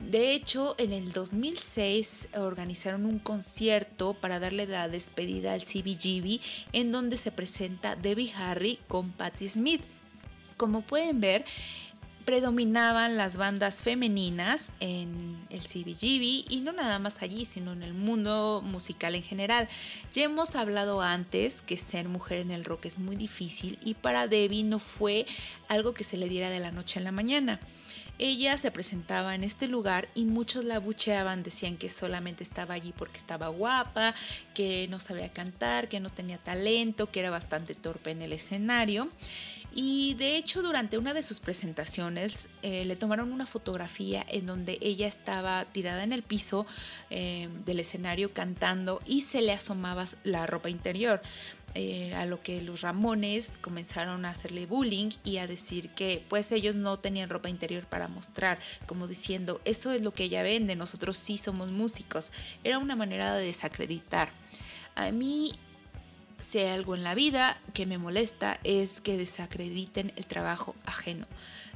De 0.00 0.34
hecho, 0.34 0.74
en 0.76 0.92
el 0.92 1.10
2006 1.10 2.28
organizaron 2.34 3.06
un 3.06 3.18
concierto 3.18 4.12
para 4.12 4.40
darle 4.40 4.66
la 4.66 4.90
despedida 4.90 5.54
al 5.54 5.62
CBGB 5.62 6.38
en 6.74 6.92
donde 6.92 7.16
se 7.16 7.32
presenta 7.32 7.96
Debbie 7.96 8.34
Harry 8.36 8.80
con 8.88 9.10
Patti 9.10 9.48
Smith. 9.48 9.80
Como 10.58 10.82
pueden 10.82 11.20
ver, 11.20 11.46
predominaban 12.24 13.16
las 13.16 13.36
bandas 13.36 13.82
femeninas 13.82 14.72
en 14.80 15.36
el 15.50 15.60
CBGB 15.60 16.50
y 16.50 16.60
no 16.62 16.72
nada 16.72 16.98
más 16.98 17.22
allí, 17.22 17.44
sino 17.44 17.72
en 17.72 17.82
el 17.82 17.94
mundo 17.94 18.62
musical 18.64 19.14
en 19.14 19.22
general. 19.22 19.68
Ya 20.12 20.24
hemos 20.24 20.54
hablado 20.54 21.02
antes 21.02 21.62
que 21.62 21.76
ser 21.76 22.08
mujer 22.08 22.38
en 22.38 22.50
el 22.50 22.64
rock 22.64 22.86
es 22.86 22.98
muy 22.98 23.16
difícil 23.16 23.78
y 23.84 23.94
para 23.94 24.26
Debbie 24.26 24.64
no 24.64 24.78
fue 24.78 25.26
algo 25.68 25.92
que 25.94 26.04
se 26.04 26.16
le 26.16 26.28
diera 26.28 26.50
de 26.50 26.60
la 26.60 26.72
noche 26.72 26.98
a 26.98 27.02
la 27.02 27.12
mañana. 27.12 27.60
Ella 28.18 28.56
se 28.56 28.70
presentaba 28.70 29.34
en 29.34 29.42
este 29.42 29.66
lugar 29.66 30.08
y 30.14 30.24
muchos 30.24 30.64
la 30.64 30.78
bucheaban, 30.78 31.42
decían 31.42 31.76
que 31.76 31.90
solamente 31.90 32.44
estaba 32.44 32.74
allí 32.74 32.92
porque 32.96 33.18
estaba 33.18 33.48
guapa, 33.48 34.14
que 34.54 34.86
no 34.88 35.00
sabía 35.00 35.32
cantar, 35.32 35.88
que 35.88 35.98
no 35.98 36.10
tenía 36.10 36.38
talento, 36.38 37.10
que 37.10 37.20
era 37.20 37.30
bastante 37.30 37.74
torpe 37.74 38.12
en 38.12 38.22
el 38.22 38.32
escenario. 38.32 39.08
Y 39.76 40.14
de 40.14 40.36
hecho 40.36 40.62
durante 40.62 40.98
una 40.98 41.14
de 41.14 41.24
sus 41.24 41.40
presentaciones 41.40 42.48
eh, 42.62 42.84
le 42.84 42.94
tomaron 42.94 43.32
una 43.32 43.44
fotografía 43.44 44.24
en 44.28 44.46
donde 44.46 44.78
ella 44.80 45.08
estaba 45.08 45.64
tirada 45.64 46.04
en 46.04 46.12
el 46.12 46.22
piso 46.22 46.64
eh, 47.10 47.48
del 47.64 47.80
escenario 47.80 48.32
cantando 48.32 49.02
y 49.04 49.22
se 49.22 49.42
le 49.42 49.52
asomaba 49.52 50.04
la 50.22 50.46
ropa 50.46 50.70
interior. 50.70 51.20
Eh, 51.76 52.14
a 52.14 52.24
lo 52.24 52.40
que 52.40 52.60
los 52.60 52.82
Ramones 52.82 53.58
comenzaron 53.60 54.24
a 54.24 54.30
hacerle 54.30 54.66
bullying 54.66 55.10
y 55.24 55.38
a 55.38 55.48
decir 55.48 55.88
que 55.88 56.22
pues 56.28 56.52
ellos 56.52 56.76
no 56.76 57.00
tenían 57.00 57.28
ropa 57.28 57.48
interior 57.48 57.82
para 57.84 58.06
mostrar, 58.06 58.60
como 58.86 59.08
diciendo, 59.08 59.60
eso 59.64 59.90
es 59.90 60.02
lo 60.02 60.14
que 60.14 60.22
ella 60.22 60.44
vende, 60.44 60.76
nosotros 60.76 61.16
sí 61.16 61.36
somos 61.36 61.72
músicos. 61.72 62.30
Era 62.62 62.78
una 62.78 62.94
manera 62.94 63.34
de 63.34 63.46
desacreditar. 63.46 64.28
A 64.94 65.10
mí 65.10 65.52
si 66.44 66.58
hay 66.58 66.68
algo 66.68 66.94
en 66.94 67.02
la 67.02 67.14
vida 67.14 67.58
que 67.72 67.86
me 67.86 67.98
molesta 67.98 68.60
es 68.64 69.00
que 69.00 69.16
desacrediten 69.16 70.12
el 70.16 70.26
trabajo 70.26 70.76
ajeno. 70.84 71.26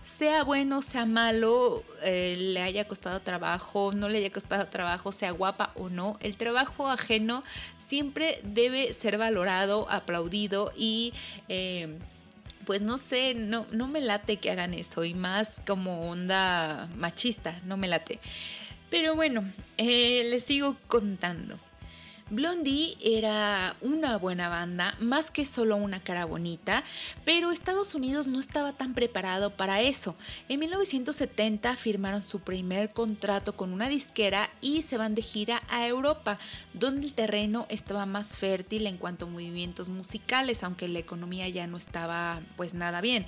Sea 0.04 0.44
bueno, 0.44 0.82
sea 0.82 1.06
malo, 1.06 1.82
eh, 2.02 2.36
le 2.38 2.62
haya 2.62 2.86
costado 2.86 3.20
trabajo, 3.20 3.92
no 3.94 4.08
le 4.08 4.18
haya 4.18 4.30
costado 4.30 4.66
trabajo, 4.66 5.10
sea 5.10 5.30
guapa 5.32 5.72
o 5.74 5.88
no, 5.88 6.16
el 6.20 6.36
trabajo 6.36 6.88
ajeno 6.88 7.42
siempre 7.78 8.40
debe 8.44 8.92
ser 8.92 9.18
valorado, 9.18 9.88
aplaudido 9.90 10.72
y... 10.76 11.12
Eh, 11.48 11.98
pues 12.66 12.82
no 12.82 12.98
sé, 12.98 13.32
no, 13.32 13.66
no 13.72 13.88
me 13.88 14.02
late 14.02 14.36
que 14.36 14.50
hagan 14.50 14.74
eso 14.74 15.02
y 15.02 15.14
más 15.14 15.58
como 15.66 16.10
onda 16.10 16.86
machista, 16.98 17.58
no 17.64 17.78
me 17.78 17.88
late. 17.88 18.18
Pero 18.90 19.14
bueno, 19.14 19.42
eh, 19.78 20.24
les 20.30 20.44
sigo 20.44 20.76
contando. 20.86 21.58
Blondie 22.30 22.94
era 23.00 23.74
una 23.80 24.18
buena 24.18 24.50
banda, 24.50 24.94
más 25.00 25.30
que 25.30 25.46
solo 25.46 25.76
una 25.76 25.98
cara 25.98 26.26
bonita, 26.26 26.84
pero 27.24 27.50
Estados 27.50 27.94
Unidos 27.94 28.26
no 28.26 28.38
estaba 28.38 28.74
tan 28.74 28.92
preparado 28.92 29.48
para 29.48 29.80
eso. 29.80 30.14
En 30.50 30.60
1970 30.60 31.74
firmaron 31.76 32.22
su 32.22 32.40
primer 32.40 32.90
contrato 32.90 33.56
con 33.56 33.72
una 33.72 33.88
disquera 33.88 34.50
y 34.60 34.82
se 34.82 34.98
van 34.98 35.14
de 35.14 35.22
gira 35.22 35.62
a 35.68 35.86
Europa, 35.86 36.38
donde 36.74 37.06
el 37.06 37.14
terreno 37.14 37.66
estaba 37.70 38.04
más 38.04 38.36
fértil 38.36 38.86
en 38.86 38.98
cuanto 38.98 39.24
a 39.24 39.30
movimientos 39.30 39.88
musicales, 39.88 40.62
aunque 40.62 40.86
la 40.86 40.98
economía 40.98 41.48
ya 41.48 41.66
no 41.66 41.78
estaba 41.78 42.42
pues 42.56 42.74
nada 42.74 43.00
bien. 43.00 43.24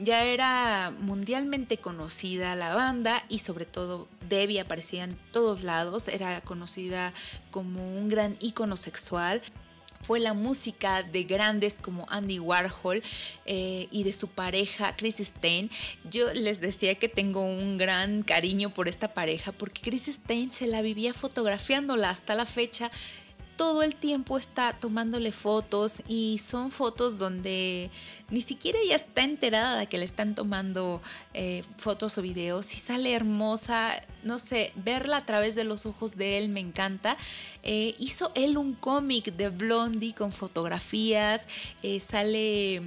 Ya 0.00 0.24
era 0.24 0.92
mundialmente 1.00 1.76
conocida 1.78 2.54
la 2.54 2.74
banda 2.74 3.24
y 3.28 3.40
sobre 3.40 3.66
todo 3.66 4.08
Debbie 4.28 4.60
aparecía 4.60 5.04
en 5.04 5.16
todos 5.32 5.62
lados, 5.62 6.08
era 6.08 6.40
conocida 6.40 7.12
como 7.50 7.98
un 7.98 8.08
gran 8.08 8.36
ícono 8.40 8.76
sexual 8.76 9.42
fue 10.08 10.20
la 10.20 10.32
música 10.32 11.02
de 11.02 11.22
grandes 11.24 11.74
como 11.80 12.06
Andy 12.08 12.38
Warhol 12.38 13.02
eh, 13.44 13.88
y 13.90 14.04
de 14.04 14.12
su 14.12 14.28
pareja 14.28 14.96
Chris 14.96 15.16
Stein. 15.16 15.70
Yo 16.10 16.32
les 16.32 16.60
decía 16.60 16.94
que 16.94 17.08
tengo 17.08 17.44
un 17.44 17.76
gran 17.76 18.22
cariño 18.22 18.70
por 18.70 18.88
esta 18.88 19.08
pareja 19.08 19.52
porque 19.52 19.82
Chris 19.82 20.06
Stein 20.06 20.50
se 20.50 20.66
la 20.66 20.82
vivía 20.82 21.12
fotografiándola 21.12 22.10
hasta 22.10 22.34
la 22.34 22.46
fecha 22.46 22.90
todo 23.58 23.82
el 23.82 23.96
tiempo 23.96 24.38
está 24.38 24.72
tomándole 24.72 25.32
fotos 25.32 26.04
y 26.06 26.40
son 26.46 26.70
fotos 26.70 27.18
donde 27.18 27.90
ni 28.30 28.40
siquiera 28.40 28.78
ella 28.84 28.94
está 28.94 29.24
enterada 29.24 29.80
de 29.80 29.88
que 29.88 29.98
le 29.98 30.04
están 30.04 30.36
tomando 30.36 31.02
eh, 31.34 31.64
fotos 31.76 32.16
o 32.18 32.22
videos 32.22 32.72
y 32.72 32.76
sale 32.78 33.12
hermosa, 33.12 34.00
no 34.22 34.38
sé, 34.38 34.72
verla 34.76 35.16
a 35.16 35.26
través 35.26 35.56
de 35.56 35.64
los 35.64 35.86
ojos 35.86 36.12
de 36.16 36.38
él 36.38 36.50
me 36.50 36.60
encanta. 36.60 37.16
Eh, 37.64 37.96
hizo 37.98 38.30
él 38.36 38.56
un 38.56 38.74
cómic 38.74 39.34
de 39.34 39.48
Blondie 39.48 40.14
con 40.14 40.30
fotografías, 40.30 41.48
eh, 41.82 41.98
sale 41.98 42.80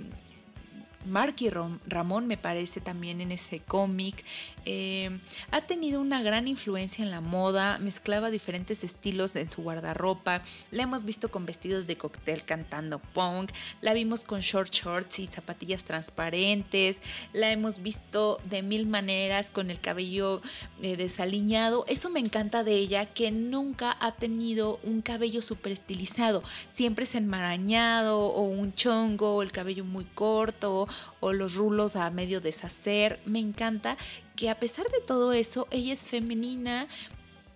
Marky 1.06 1.50
Ramón 1.50 2.28
me 2.28 2.38
parece 2.38 2.82
también 2.82 3.22
en 3.22 3.32
ese 3.32 3.60
cómic. 3.60 4.24
Eh, 4.66 5.10
ha 5.52 5.62
tenido 5.62 6.00
una 6.00 6.22
gran 6.22 6.48
influencia 6.48 7.04
en 7.04 7.12
la 7.12 7.22
moda, 7.22 7.78
mezclaba 7.80 8.30
diferentes 8.30 8.84
estilos 8.84 9.36
en 9.36 9.50
su 9.50 9.64
guardarropa. 9.64 10.42
La 10.70 10.84
hemos 10.84 11.04
visto 11.04 11.32
con 11.32 11.46
vestidos 11.46 11.88
de 11.88 11.98
cóctel 11.98 12.44
cantando 12.44 13.00
punk, 13.00 13.52
la 13.82 13.94
vimos 13.94 14.24
con 14.24 14.42
short 14.42 14.72
shorts 14.72 15.20
y 15.20 15.28
zapatillas 15.28 15.84
transparentes, 15.84 17.02
la 17.34 17.52
hemos 17.52 17.82
visto 17.82 18.40
de 18.50 18.62
mil 18.62 18.88
maneras 18.88 19.50
con 19.50 19.72
el 19.72 19.80
cabello 19.80 20.42
eh, 20.82 20.96
desaliñado. 20.96 21.86
Eso 21.88 22.10
me 22.10 22.20
encanta 22.20 22.64
de 22.64 22.76
ella, 22.76 23.06
que 23.06 23.32
nunca 23.32 23.98
ha 24.00 24.12
tenido 24.12 24.80
un 24.84 25.02
cabello 25.02 25.42
súper 25.42 25.72
estilizado. 25.72 26.44
Siempre 26.72 27.06
es 27.06 27.16
enmarañado 27.16 28.20
o 28.28 28.44
un 28.44 28.74
chongo, 28.74 29.42
el 29.42 29.52
cabello 29.52 29.86
muy 29.86 30.06
corto 30.06 30.88
o 31.20 31.34
los 31.34 31.56
rulos 31.56 31.96
a 31.96 32.10
medio 32.12 32.42
deshacer. 32.42 33.20
Me 33.26 33.40
encanta 33.40 33.98
que 34.36 34.50
a 34.50 34.60
pesar 34.60 34.90
de 34.90 35.02
todo 35.06 35.34
eso, 35.34 35.68
ella 35.72 35.94
es 35.94 36.06
femenina, 36.06 36.88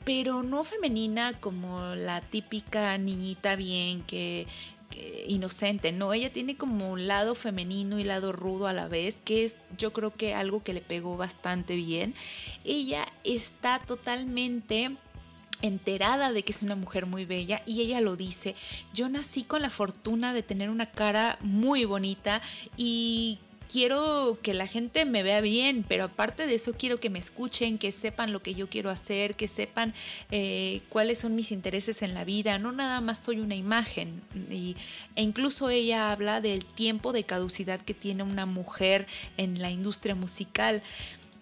pero 0.04 0.44
no 0.44 0.64
femenina 0.64 1.34
como 1.40 1.96
la 1.96 2.22
típica 2.22 2.98
niñita 2.98 3.56
bien 3.56 4.04
que, 4.04 4.48
inocente, 5.28 5.92
no, 5.92 6.14
ella 6.14 6.30
tiene 6.30 6.56
como 6.56 6.92
un 6.92 7.08
lado 7.08 7.36
femenino 7.36 8.00
y 8.00 8.04
lado 8.04 8.32
rudo 8.32 8.68
a 8.68 8.74
la 8.74 8.88
vez, 8.88 9.18
que 9.24 9.44
es 9.44 9.56
yo 9.78 9.92
creo 9.92 10.12
que 10.12 10.34
algo 10.34 10.64
que 10.64 10.74
le 10.74 10.82
pegó 10.82 11.18
bastante 11.18 11.76
bien. 11.76 12.14
Ella 12.64 13.06
está 13.24 13.80
totalmente 13.80 14.96
enterada 15.68 16.32
de 16.32 16.44
que 16.44 16.52
es 16.52 16.62
una 16.62 16.76
mujer 16.76 17.06
muy 17.06 17.26
bella 17.26 17.62
y 17.66 17.82
ella 17.82 18.02
lo 18.02 18.16
dice, 18.16 18.56
yo 18.94 19.10
nací 19.10 19.44
con 19.44 19.62
la 19.62 19.70
fortuna 19.70 20.34
de 20.34 20.44
tener 20.44 20.70
una 20.70 20.86
cara 20.86 21.38
muy 21.42 21.86
bonita 21.86 22.42
y 22.78 23.40
quiero 23.72 24.38
que 24.42 24.54
la 24.54 24.68
gente 24.68 25.06
me 25.06 25.24
vea 25.24 25.42
bien, 25.42 25.84
pero 25.88 26.06
aparte 26.06 26.48
de 26.48 26.56
eso 26.56 26.74
quiero 26.74 27.00
que 27.00 27.10
me 27.10 27.20
escuchen, 27.20 27.78
que 27.78 27.92
sepan 27.92 28.32
lo 28.32 28.42
que 28.42 28.56
yo 28.56 28.70
quiero 28.70 28.90
hacer, 28.90 29.36
que 29.36 29.48
sepan 29.48 29.94
eh, 30.32 30.82
cuáles 30.90 31.20
son 31.20 31.36
mis 31.36 31.52
intereses 31.52 32.02
en 32.02 32.14
la 32.14 32.24
vida, 32.24 32.60
no 32.60 32.72
nada 32.72 33.02
más 33.02 33.20
soy 33.20 33.40
una 33.40 33.56
imagen. 33.56 34.22
Y, 34.50 34.76
e 35.16 35.24
incluso 35.24 35.70
ella 35.70 36.12
habla 36.12 36.42
del 36.42 36.66
tiempo 36.66 37.12
de 37.12 37.24
caducidad 37.24 37.80
que 37.80 37.94
tiene 37.94 38.24
una 38.24 38.46
mujer 38.46 39.08
en 39.38 39.62
la 39.62 39.72
industria 39.72 40.16
musical. 40.16 40.82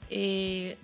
Eh, 0.10 0.78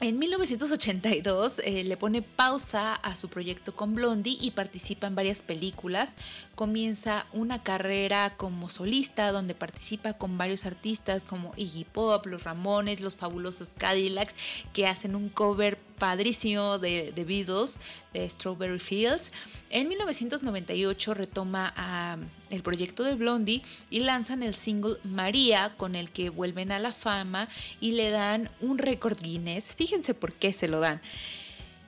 en 0.00 0.18
1982 0.18 1.60
eh, 1.64 1.84
le 1.84 1.96
pone 1.96 2.20
pausa 2.20 2.94
a 2.94 3.16
su 3.16 3.28
proyecto 3.28 3.74
con 3.74 3.94
Blondie 3.94 4.36
y 4.40 4.50
participa 4.50 5.06
en 5.06 5.14
varias 5.14 5.40
películas. 5.40 6.16
Comienza 6.54 7.26
una 7.32 7.62
carrera 7.62 8.34
como 8.36 8.68
solista 8.68 9.32
donde 9.32 9.54
participa 9.54 10.12
con 10.12 10.36
varios 10.36 10.66
artistas 10.66 11.24
como 11.24 11.52
Iggy 11.56 11.84
Pop, 11.84 12.26
Los 12.26 12.44
Ramones, 12.44 13.00
Los 13.00 13.16
Fabulosos 13.16 13.70
Cadillacs, 13.76 14.34
que 14.72 14.86
hacen 14.86 15.16
un 15.16 15.30
cover 15.30 15.78
padrísimo 15.98 16.78
de 16.78 17.24
Beatles, 17.26 17.76
de 18.12 18.28
Strawberry 18.28 18.78
Fields. 18.78 19.32
En 19.70 19.88
1998 19.88 21.14
retoma 21.14 21.72
a 21.76 22.16
el 22.50 22.62
proyecto 22.62 23.02
de 23.02 23.14
Blondie 23.14 23.62
y 23.90 24.00
lanzan 24.00 24.42
el 24.42 24.54
single 24.54 24.96
María 25.02 25.74
con 25.76 25.96
el 25.96 26.10
que 26.10 26.30
vuelven 26.30 26.70
a 26.70 26.78
la 26.78 26.92
fama 26.92 27.48
y 27.80 27.92
le 27.92 28.10
dan 28.10 28.50
un 28.60 28.78
récord 28.78 29.20
Guinness. 29.20 29.74
Fíjense 29.74 30.14
por 30.14 30.32
qué 30.32 30.52
se 30.52 30.68
lo 30.68 30.80
dan. 30.80 31.00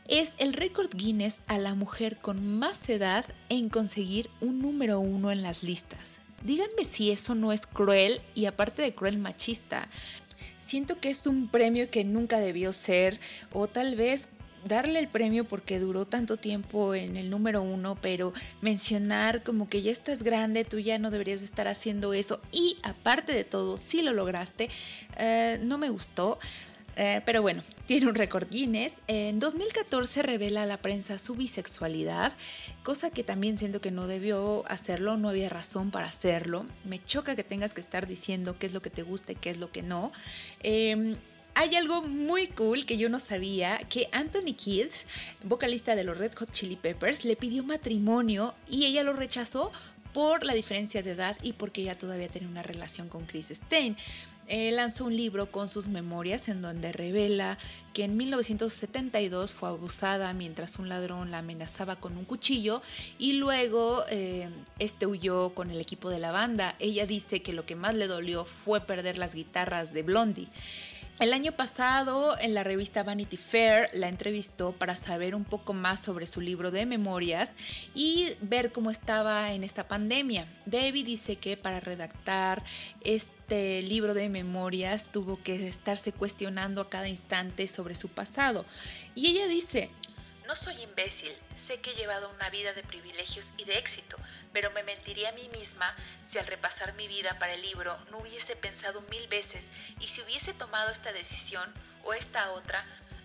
Es 0.09 0.33
el 0.38 0.55
récord 0.55 0.88
Guinness 0.92 1.40
a 1.47 1.59
la 1.59 1.75
mujer 1.75 2.16
con 2.16 2.59
más 2.59 2.88
edad 2.88 3.27
en 3.51 3.68
conseguir 3.68 4.31
un 4.40 4.61
número 4.61 4.99
uno 5.01 5.31
en 5.31 5.42
las 5.42 5.62
listas. 5.62 6.01
Díganme 6.42 6.85
si 6.85 7.11
eso 7.11 7.35
no 7.35 7.53
es 7.53 7.66
cruel 7.66 8.21
y 8.35 8.47
aparte 8.47 8.83
de 8.83 8.94
cruel 8.94 9.18
machista. 9.18 9.88
Siento 10.69 11.01
que 11.01 11.09
es 11.09 11.27
un 11.27 11.49
premio 11.49 11.89
que 11.91 12.05
nunca 12.05 12.41
debió 12.41 12.75
ser 12.75 13.19
o 13.55 13.69
tal 13.69 13.97
vez 13.97 14.27
darle 14.67 14.99
el 14.99 15.09
premio 15.09 15.45
porque 15.45 15.79
duró 15.79 16.05
tanto 16.05 16.37
tiempo 16.37 16.95
en 16.95 17.17
el 17.17 17.31
número 17.31 17.63
uno, 17.63 17.97
pero 18.03 18.35
mencionar 18.61 19.43
como 19.43 19.67
que 19.67 19.81
ya 19.81 19.91
estás 19.91 20.23
grande, 20.23 20.67
tú 20.67 20.79
ya 20.79 20.99
no 20.99 21.11
deberías 21.11 21.41
estar 21.41 21.69
haciendo 21.69 22.13
eso 22.13 22.43
y 22.53 22.77
aparte 22.83 23.33
de 23.33 23.45
todo, 23.45 23.79
si 23.79 24.03
lo 24.03 24.13
lograste, 24.13 24.69
eh, 25.17 25.59
no 25.63 25.79
me 25.79 25.89
gustó. 25.89 26.39
Eh, 26.99 27.23
pero 27.25 27.41
bueno, 27.41 27.63
tiene 27.87 28.09
un 28.09 28.15
récord 28.15 28.51
Guinness. 28.51 28.97
En 29.07 29.39
2014 29.39 30.23
revela 30.23 30.65
a 30.65 30.67
la 30.67 30.77
prensa 30.77 31.19
su 31.19 31.35
bisexualidad, 31.35 32.33
cosa 32.83 33.11
que 33.11 33.23
también 33.23 33.57
siento 33.57 33.81
que 33.81 33.93
no 33.93 34.07
debió 34.07 34.65
hacerlo, 34.69 35.17
no 35.17 35.29
había 35.29 35.49
razón 35.49 35.91
para 35.91 36.07
hacerlo. 36.07 36.67
Me 36.85 37.03
choca 37.03 37.37
que 37.37 37.45
tengas 37.45 37.73
que 37.73 37.81
estar 37.81 38.07
diciendo 38.07 38.59
qué 38.59 38.67
es 38.67 38.75
lo 38.75 38.83
que 38.83 38.91
te 38.91 39.03
gusta 39.03 39.33
y 39.33 39.37
qué 39.37 39.51
es 39.51 39.59
lo 39.59 39.71
que 39.71 39.83
no. 39.83 40.13
Em, 40.63 41.17
hay 41.55 41.75
algo 41.77 42.03
muy 42.03 42.49
cool 42.49 42.85
que 42.85 42.99
yo 42.99 43.09
no 43.09 43.19
sabía, 43.19 43.79
que 43.89 44.09
Anthony 44.13 44.55
Kids, 44.57 45.07
vocalista 45.45 45.95
de 45.97 46.05
los 46.05 46.19
Red 46.19 46.35
Hot 46.35 46.53
Chili 46.53 46.77
Peppers, 46.77 47.25
le 47.25 47.37
pidió 47.37 47.65
matrimonio 47.65 48.55
y 48.69 48.87
ella 48.87 49.03
lo 49.03 49.13
rechazó 49.13 49.73
por 50.13 50.45
la 50.45 50.55
diferencia 50.55 51.03
de 51.03 51.13
edad 51.13 51.37
y 51.43 51.53
porque 51.53 51.83
ella 51.83 51.97
todavía 51.97 52.29
tenía 52.29 52.49
una 52.49 52.63
relación 52.63 53.09
con 53.09 53.27
Chris 53.27 53.49
Stein. 53.49 53.97
Lanzó 54.49 55.05
un 55.05 55.17
libro 55.17 55.51
con 55.51 55.69
sus 55.69 55.89
memorias 55.89 56.49
en 56.49 56.63
donde 56.63 56.93
revela 56.93 57.59
que 57.93 58.05
en 58.05 58.17
1972 58.17 59.53
fue 59.53 59.69
abusada 59.69 60.33
mientras 60.33 60.79
un 60.79 60.89
ladrón 60.89 61.31
la 61.31 61.39
amenazaba 61.39 61.97
con 61.97 62.17
un 62.17 62.25
cuchillo 62.25 62.81
y 63.19 63.35
luego 63.35 64.05
eh, 64.11 64.49
este 64.79 65.07
huyó 65.07 65.51
con 65.51 65.71
el 65.71 65.81
equipo 65.81 66.09
de 66.11 66.21
la 66.21 66.33
banda. 66.33 66.75
Ella 66.79 67.07
dice 67.07 67.43
que 67.43 67.53
lo 67.53 67.67
que 67.67 67.75
más 67.75 67.95
le 67.95 68.07
dolió 68.07 68.45
fue 68.45 68.81
perder 68.81 69.19
las 69.19 69.35
guitarras 69.35 69.93
de 69.93 70.03
Blondie. 70.03 70.49
El 71.21 71.33
año 71.33 71.51
pasado 71.51 72.37
en 72.41 72.55
la 72.55 72.63
revista 72.63 73.03
Vanity 73.03 73.37
Fair 73.37 73.91
la 73.93 74.09
entrevistó 74.09 74.71
para 74.71 74.95
saber 74.95 75.35
un 75.35 75.45
poco 75.45 75.75
más 75.75 75.99
sobre 75.99 76.27
su 76.27 76.41
libro 76.41 76.71
de 76.71 76.87
memorias 76.87 77.55
y 77.93 78.29
ver 78.41 78.71
cómo 78.71 78.93
estaba 78.93 79.53
en 79.53 79.65
esta 79.65 79.89
pandemia. 79.89 80.47
Debbie 80.67 81.03
dice 81.03 81.35
que 81.35 81.57
para 81.57 81.81
redactar 81.81 82.63
este 83.01 83.38
libro 83.51 84.15
de 84.15 84.29
memorias 84.29 85.07
tuvo 85.11 85.43
que 85.43 85.67
estarse 85.67 86.13
cuestionando 86.13 86.81
a 86.81 86.91
cada 86.91 87.09
instante 87.09 87.67
sobre 87.67 87.95
su 87.95 88.09
pasado. 88.09 88.65
Y 89.15 89.29
ella 89.29 89.47
dice, 89.47 89.91
no 90.47 90.57
soy 90.57 90.83
imbécil, 90.83 91.33
sé 91.67 91.81
que 91.81 91.91
he 91.91 91.95
llevado 91.95 92.31
una 92.31 92.51
vida 92.51 92.73
de 92.73 92.83
privilegios 92.83 93.47
y 93.57 93.65
de 93.65 93.79
éxito, 93.79 94.17
pero 94.53 94.71
me 94.71 94.83
mentiría 94.83 95.31
a 95.31 95.33
mí 95.33 95.49
misma 95.49 95.95
si 96.31 96.39
al 96.39 96.47
repasar 96.47 96.95
mi 96.95 97.09
vida 97.09 97.39
para 97.39 97.55
el 97.55 97.63
libro 97.63 97.97
no 98.11 98.19
hubiese 98.19 98.57
pensado 98.57 99.01
mil 99.11 99.27
veces 99.29 99.65
y 100.01 100.09
si 100.09 100.23
hubiese 100.23 100.55
tomado 100.55 100.91
esta 100.91 101.13
decisión 101.13 101.73
o 102.05 102.15
esta 102.15 102.51
otra, 102.53 102.85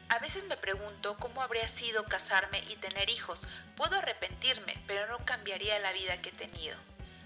a 0.09 0.19
veces 0.19 0.43
me 0.45 0.57
pregunto 0.57 1.17
cómo 1.19 1.41
habría 1.41 1.67
sido 1.67 2.03
casarme 2.03 2.63
y 2.69 2.75
tener 2.75 3.09
hijos. 3.09 3.41
Puedo 3.75 3.95
arrepentirme, 3.95 4.77
pero 4.85 5.07
no 5.07 5.25
cambiaría 5.25 5.79
la 5.79 5.93
vida 5.93 6.17
que 6.17 6.29
he 6.29 6.33
tenido. 6.33 6.77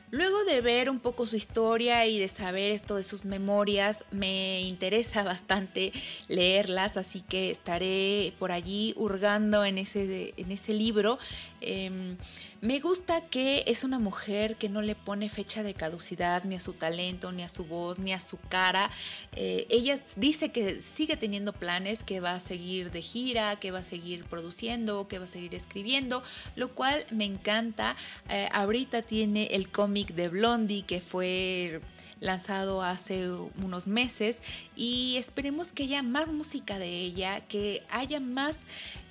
Luego 0.09 0.45
de 0.45 0.61
ver 0.61 0.89
un 0.89 0.99
poco 0.99 1.25
su 1.25 1.35
historia 1.35 2.05
y 2.05 2.17
de 2.17 2.29
saber 2.29 2.71
esto 2.71 2.95
de 2.95 3.03
sus 3.03 3.25
memorias, 3.25 4.05
me 4.11 4.61
interesa 4.61 5.23
bastante 5.23 5.91
leerlas, 6.29 6.95
así 6.95 7.21
que 7.21 7.49
estaré 7.49 8.33
por 8.39 8.53
allí 8.53 8.93
hurgando 8.95 9.65
en 9.65 9.77
ese, 9.77 10.33
en 10.37 10.51
ese 10.51 10.73
libro. 10.73 11.19
Em, 11.59 12.17
me 12.61 12.79
gusta 12.79 13.21
que 13.21 13.63
es 13.67 13.83
una 13.83 13.99
mujer 13.99 14.55
que 14.55 14.69
no 14.69 14.81
le 14.81 14.95
pone 14.95 15.29
fecha 15.29 15.63
de 15.63 15.73
caducidad 15.73 16.43
ni 16.43 16.55
a 16.55 16.59
su 16.59 16.73
talento, 16.73 17.31
ni 17.31 17.43
a 17.43 17.49
su 17.49 17.65
voz, 17.65 17.99
ni 17.99 18.13
a 18.13 18.19
su 18.19 18.37
cara. 18.49 18.89
Eh, 19.33 19.67
ella 19.69 19.99
dice 20.15 20.49
que 20.49 20.81
sigue 20.81 21.17
teniendo 21.17 21.53
planes, 21.53 22.03
que 22.03 22.19
va 22.19 22.33
a 22.33 22.39
seguir 22.39 22.91
de 22.91 23.01
gira, 23.01 23.55
que 23.57 23.71
va 23.71 23.79
a 23.79 23.83
seguir 23.83 24.25
produciendo, 24.25 25.07
que 25.07 25.19
va 25.19 25.25
a 25.25 25.27
seguir 25.27 25.53
escribiendo, 25.55 26.23
lo 26.55 26.69
cual 26.69 27.05
me 27.11 27.25
encanta. 27.25 27.95
Eh, 28.29 28.49
ahorita 28.53 29.01
tiene 29.01 29.47
el 29.47 29.69
cómic 29.69 30.13
de 30.13 30.29
Blondie 30.29 30.83
que 30.83 31.01
fue 31.01 31.81
lanzado 32.19 32.81
hace 32.81 33.29
unos 33.61 33.87
meses 33.87 34.39
y 34.75 35.17
esperemos 35.17 35.71
que 35.71 35.83
haya 35.83 36.01
más 36.01 36.29
música 36.29 36.79
de 36.79 36.89
ella, 36.89 37.41
que 37.41 37.83
haya 37.89 38.19
más 38.19 38.65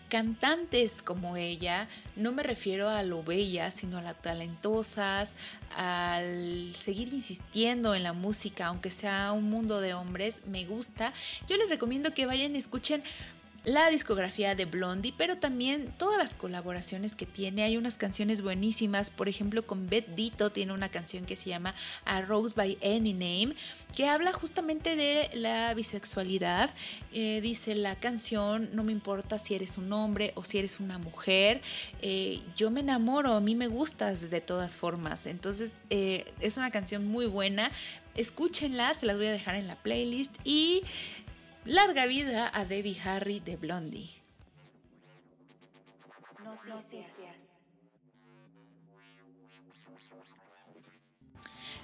cantantes 0.09 1.03
como 1.03 1.37
ella, 1.37 1.89
no 2.17 2.33
me 2.33 2.43
refiero 2.43 2.89
a 2.89 3.03
lo 3.03 3.23
bellas, 3.23 3.75
sino 3.75 3.99
a 3.99 4.03
las 4.03 4.21
talentosas, 4.21 5.33
al 5.77 6.73
seguir 6.75 7.13
insistiendo 7.13 7.95
en 7.95 8.03
la 8.03 8.13
música, 8.13 8.67
aunque 8.67 8.91
sea 8.91 9.33
un 9.33 9.51
mundo 9.51 9.81
de 9.81 9.95
hombres, 9.95 10.41
me 10.47 10.65
gusta. 10.65 11.13
Yo 11.49 11.57
les 11.57 11.69
recomiendo 11.69 12.15
que 12.15 12.27
vayan 12.27 12.55
y 12.55 12.59
escuchen 12.59 13.03
la 13.67 13.91
discografía 13.91 14.55
de 14.55 14.65
Blondie, 14.65 15.13
pero 15.19 15.39
también 15.39 15.93
todas 15.99 16.19
las 16.19 16.33
colaboraciones 16.33 17.17
que 17.17 17.27
tiene. 17.27 17.65
Hay 17.65 17.77
unas 17.77 17.97
canciones 17.97 18.41
buenísimas, 18.41 19.11
por 19.11 19.29
ejemplo 19.29 19.67
con 19.67 19.89
Beth 19.89 20.07
Dito 20.15 20.51
tiene 20.51 20.73
una 20.73 20.89
canción 20.89 21.25
que 21.25 21.35
se 21.35 21.51
llama 21.51 21.75
A 22.05 22.21
Rose 22.21 22.55
by 22.55 22.79
Any 22.81 23.13
Name, 23.13 23.57
que 23.95 24.07
habla 24.07 24.33
justamente 24.33 24.95
de 24.95 25.29
la 25.35 25.75
bisexualidad. 25.75 26.71
Eh, 27.13 27.41
dice 27.43 27.75
la 27.75 27.97
canción, 27.97 28.71
no 28.73 28.85
me 28.85 28.93
importa 28.93 29.37
si 29.37 29.57
eres 29.57 29.79
un 29.79 29.93
hombre 29.93 30.31
o 30.37 30.45
si 30.45 30.59
eres 30.59 30.79
una 30.79 30.99
mujer, 30.99 31.61
eh, 32.03 32.41
yo 32.57 32.71
me 32.71 32.81
enamoro, 32.81 33.33
a 33.33 33.41
mí 33.41 33.57
me 33.57 33.67
gustas 33.67 34.31
de 34.31 34.41
todas 34.41 34.77
formas. 34.77 35.27
Entonces 35.27 35.73
eh, 35.91 36.25
es 36.41 36.57
una 36.57 36.71
canción 36.71 37.05
muy 37.05 37.27
buena. 37.27 37.69
Escúchenla, 38.15 38.95
se 38.95 39.07
las 39.07 39.17
voy 39.17 39.27
a 39.27 39.33
dejar 39.33 39.57
en 39.57 39.67
la 39.67 39.75
playlist 39.75 40.33
y 40.45 40.85
Larga 41.67 42.07
vida 42.07 42.49
a 42.55 42.65
Debbie 42.65 42.97
Harry 43.05 43.41
de 43.41 43.57
Blondie. 43.57 44.09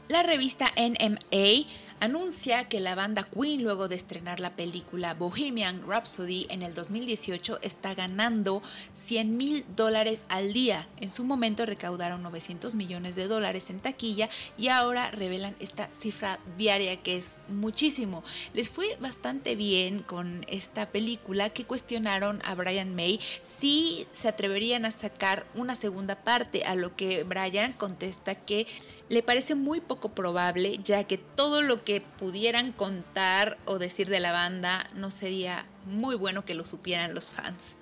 La 0.06 0.22
revista 0.22 0.66
NMA 0.76 1.66
anuncia 2.02 2.68
que 2.68 2.80
la 2.80 2.96
banda 2.96 3.22
Queen, 3.22 3.62
luego 3.62 3.86
de 3.86 3.94
estrenar 3.94 4.40
la 4.40 4.56
película 4.56 5.14
Bohemian 5.14 5.86
Rhapsody 5.86 6.48
en 6.50 6.62
el 6.62 6.74
2018, 6.74 7.60
está 7.62 7.94
ganando 7.94 8.60
100 8.96 9.36
mil 9.36 9.64
dólares 9.76 10.24
al 10.28 10.52
día. 10.52 10.88
En 11.00 11.10
su 11.10 11.22
momento 11.22 11.64
recaudaron 11.64 12.20
900 12.24 12.74
millones 12.74 13.14
de 13.14 13.28
dólares 13.28 13.70
en 13.70 13.78
taquilla 13.78 14.28
y 14.58 14.66
ahora 14.66 15.12
revelan 15.12 15.54
esta 15.60 15.88
cifra 15.92 16.40
diaria 16.58 17.00
que 17.00 17.18
es 17.18 17.36
muchísimo. 17.48 18.24
Les 18.52 18.68
fue 18.68 18.96
bastante 18.98 19.54
bien 19.54 20.00
con 20.00 20.44
esta 20.48 20.90
película 20.90 21.50
que 21.50 21.66
cuestionaron 21.66 22.42
a 22.44 22.56
Brian 22.56 22.96
May 22.96 23.20
si 23.46 24.08
se 24.12 24.26
atreverían 24.26 24.86
a 24.86 24.90
sacar 24.90 25.46
una 25.54 25.76
segunda 25.76 26.16
parte, 26.16 26.64
a 26.64 26.74
lo 26.74 26.96
que 26.96 27.22
Brian 27.22 27.72
contesta 27.74 28.34
que 28.34 28.66
le 29.12 29.22
parece 29.22 29.54
muy 29.54 29.82
poco 29.82 30.08
probable, 30.14 30.78
ya 30.78 31.04
que 31.04 31.18
todo 31.18 31.60
lo 31.60 31.84
que 31.84 32.00
pudieran 32.00 32.72
contar 32.72 33.58
o 33.66 33.78
decir 33.78 34.08
de 34.08 34.20
la 34.20 34.32
banda 34.32 34.86
no 34.94 35.10
sería 35.10 35.66
muy 35.84 36.16
bueno 36.16 36.46
que 36.46 36.54
lo 36.54 36.64
supieran 36.64 37.14
los 37.14 37.26
fans. 37.26 37.76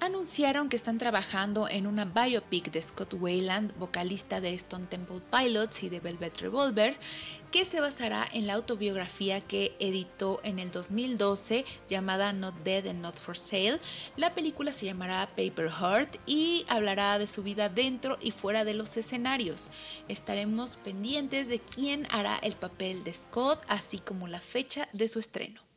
anunciaron 0.00 0.68
que 0.68 0.74
están 0.74 0.98
trabajando 0.98 1.68
en 1.68 1.86
una 1.86 2.04
biopic 2.04 2.72
de 2.72 2.82
Scott 2.82 3.14
Wayland, 3.14 3.72
vocalista 3.78 4.40
de 4.40 4.52
Stone 4.54 4.86
Temple 4.86 5.20
Pilots 5.30 5.84
y 5.84 5.90
de 5.90 6.00
Velvet 6.00 6.40
Revolver, 6.40 6.96
que 7.52 7.64
se 7.66 7.80
basará 7.80 8.26
en 8.32 8.46
la 8.46 8.54
autobiografía 8.54 9.42
que 9.42 9.76
editó 9.78 10.40
en 10.42 10.58
el 10.58 10.70
2012 10.70 11.66
llamada 11.88 12.32
Not 12.32 12.54
Dead 12.64 12.86
and 12.86 13.02
Not 13.02 13.16
for 13.16 13.36
Sale. 13.36 13.78
La 14.16 14.34
película 14.34 14.72
se 14.72 14.86
llamará 14.86 15.28
Paper 15.36 15.70
Heart 15.70 16.16
y 16.26 16.64
hablará 16.68 17.18
de 17.18 17.26
su 17.26 17.42
vida 17.42 17.68
dentro 17.68 18.18
y 18.22 18.30
fuera 18.30 18.64
de 18.64 18.72
los 18.72 18.96
escenarios. 18.96 19.70
Estaremos 20.08 20.78
pendientes 20.78 21.46
de 21.46 21.60
quién 21.60 22.08
hará 22.10 22.38
el 22.42 22.54
papel 22.54 23.04
de 23.04 23.12
Scott, 23.12 23.62
así 23.68 23.98
como 23.98 24.28
la 24.28 24.40
fecha 24.40 24.88
de 24.94 25.08
su 25.08 25.18
estreno. 25.18 25.71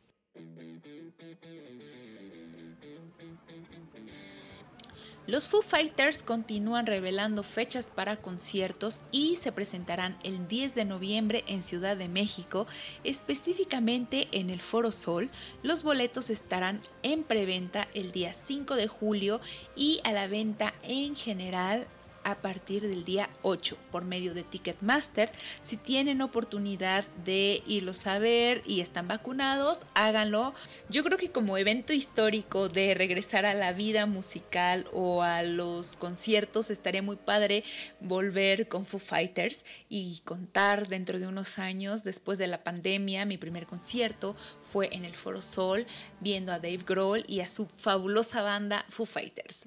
Los 5.26 5.48
Foo 5.48 5.60
Fighters 5.60 6.22
continúan 6.22 6.86
revelando 6.86 7.42
fechas 7.42 7.88
para 7.92 8.14
conciertos 8.14 9.00
y 9.10 9.34
se 9.34 9.50
presentarán 9.50 10.16
el 10.22 10.46
10 10.46 10.76
de 10.76 10.84
noviembre 10.84 11.42
en 11.48 11.64
Ciudad 11.64 11.96
de 11.96 12.06
México, 12.06 12.64
específicamente 13.02 14.28
en 14.30 14.50
el 14.50 14.60
Foro 14.60 14.92
Sol. 14.92 15.28
Los 15.64 15.82
boletos 15.82 16.30
estarán 16.30 16.80
en 17.02 17.24
preventa 17.24 17.88
el 17.92 18.12
día 18.12 18.34
5 18.34 18.76
de 18.76 18.86
julio 18.86 19.40
y 19.74 20.00
a 20.04 20.12
la 20.12 20.28
venta 20.28 20.72
en 20.84 21.16
general 21.16 21.88
a 22.26 22.34
partir 22.34 22.82
del 22.82 23.04
día 23.04 23.30
8 23.42 23.78
por 23.92 24.04
medio 24.04 24.34
de 24.34 24.42
Ticketmaster. 24.42 25.30
Si 25.62 25.76
tienen 25.76 26.20
oportunidad 26.20 27.04
de 27.24 27.62
irlos 27.68 28.04
a 28.08 28.18
ver 28.18 28.62
y 28.66 28.80
están 28.80 29.06
vacunados, 29.06 29.82
háganlo. 29.94 30.52
Yo 30.88 31.04
creo 31.04 31.18
que 31.18 31.30
como 31.30 31.56
evento 31.56 31.92
histórico 31.92 32.68
de 32.68 32.94
regresar 32.94 33.46
a 33.46 33.54
la 33.54 33.72
vida 33.72 34.06
musical 34.06 34.86
o 34.92 35.22
a 35.22 35.44
los 35.44 35.96
conciertos, 35.96 36.70
estaría 36.70 37.00
muy 37.00 37.14
padre 37.14 37.62
volver 38.00 38.66
con 38.66 38.84
Foo 38.84 38.98
Fighters 38.98 39.64
y 39.88 40.20
contar 40.24 40.88
dentro 40.88 41.20
de 41.20 41.28
unos 41.28 41.60
años, 41.60 42.02
después 42.02 42.38
de 42.38 42.48
la 42.48 42.64
pandemia, 42.64 43.24
mi 43.24 43.38
primer 43.38 43.66
concierto 43.66 44.34
fue 44.72 44.88
en 44.90 45.04
el 45.04 45.14
Foro 45.14 45.40
Sol, 45.40 45.86
viendo 46.18 46.52
a 46.52 46.58
Dave 46.58 46.80
Grohl 46.84 47.24
y 47.28 47.38
a 47.38 47.46
su 47.46 47.68
fabulosa 47.76 48.42
banda 48.42 48.84
Foo 48.88 49.06
Fighters. 49.06 49.66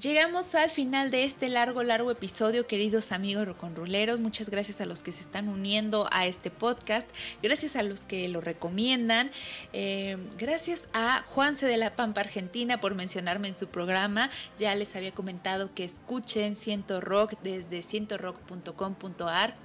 Llegamos 0.00 0.54
al 0.54 0.70
final 0.70 1.10
de 1.10 1.24
este 1.24 1.48
largo, 1.48 1.82
largo 1.82 2.12
episodio, 2.12 2.68
queridos 2.68 3.10
amigos 3.10 3.46
roconruleros. 3.46 4.20
Muchas 4.20 4.48
gracias 4.48 4.80
a 4.80 4.86
los 4.86 5.02
que 5.02 5.10
se 5.10 5.22
están 5.22 5.48
uniendo 5.48 6.08
a 6.12 6.26
este 6.26 6.52
podcast, 6.52 7.10
gracias 7.42 7.74
a 7.74 7.82
los 7.82 8.02
que 8.02 8.28
lo 8.28 8.40
recomiendan, 8.40 9.28
eh, 9.72 10.16
gracias 10.38 10.86
a 10.92 11.24
Juanse 11.24 11.66
de 11.66 11.78
la 11.78 11.96
Pampa 11.96 12.20
Argentina 12.20 12.80
por 12.80 12.94
mencionarme 12.94 13.48
en 13.48 13.56
su 13.56 13.66
programa. 13.66 14.30
Ya 14.56 14.72
les 14.76 14.94
había 14.94 15.10
comentado 15.10 15.74
que 15.74 15.82
escuchen 15.82 16.54
Ciento 16.54 17.00
Rock 17.00 17.32
desde 17.42 17.82
cientorock.com.ar. 17.82 19.56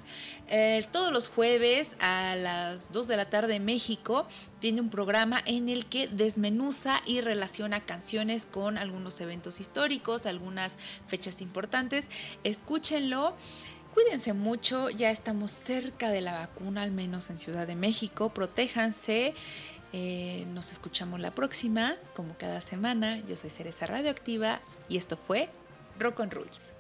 Eh, 0.50 0.86
todos 0.92 1.12
los 1.12 1.30
jueves 1.30 1.96
a 2.00 2.36
las 2.36 2.92
2 2.92 3.08
de 3.08 3.18
la 3.18 3.26
tarde 3.26 3.56
en 3.56 3.66
México 3.66 4.28
tiene 4.60 4.82
un 4.82 4.90
programa 4.90 5.42
en 5.46 5.70
el 5.70 5.86
que 5.86 6.08
desmenuza 6.08 7.02
y 7.06 7.22
relaciona 7.22 7.80
canciones 7.80 8.46
con 8.46 8.78
algunos 8.78 9.20
eventos 9.22 9.60
históricos, 9.60 10.26
algunas 10.26 10.78
fechas 11.08 11.42
importantes. 11.42 12.10
Escúchenlo. 12.44 13.36
Cuídense 13.94 14.34
mucho, 14.34 14.90
ya 14.90 15.12
estamos 15.12 15.52
cerca 15.52 16.10
de 16.10 16.22
la 16.22 16.34
vacuna, 16.34 16.82
al 16.82 16.92
menos 16.92 17.30
en 17.30 17.38
Ciudad 17.38 17.68
de 17.68 17.76
México. 17.76 18.34
Protéjanse. 18.34 19.34
Eh, 19.94 20.48
nos 20.52 20.72
escuchamos 20.72 21.20
la 21.20 21.32
próxima, 21.32 21.96
como 22.16 22.36
cada 22.36 22.60
semana. 22.60 23.20
Yo 23.28 23.36
soy 23.36 23.52
Cereza 23.52 23.86
Radioactiva 23.86 24.60
y 24.90 24.98
esto 24.98 25.16
fue 25.16 25.48
Rock 26.00 26.22
on 26.22 26.32
Rules. 26.32 26.73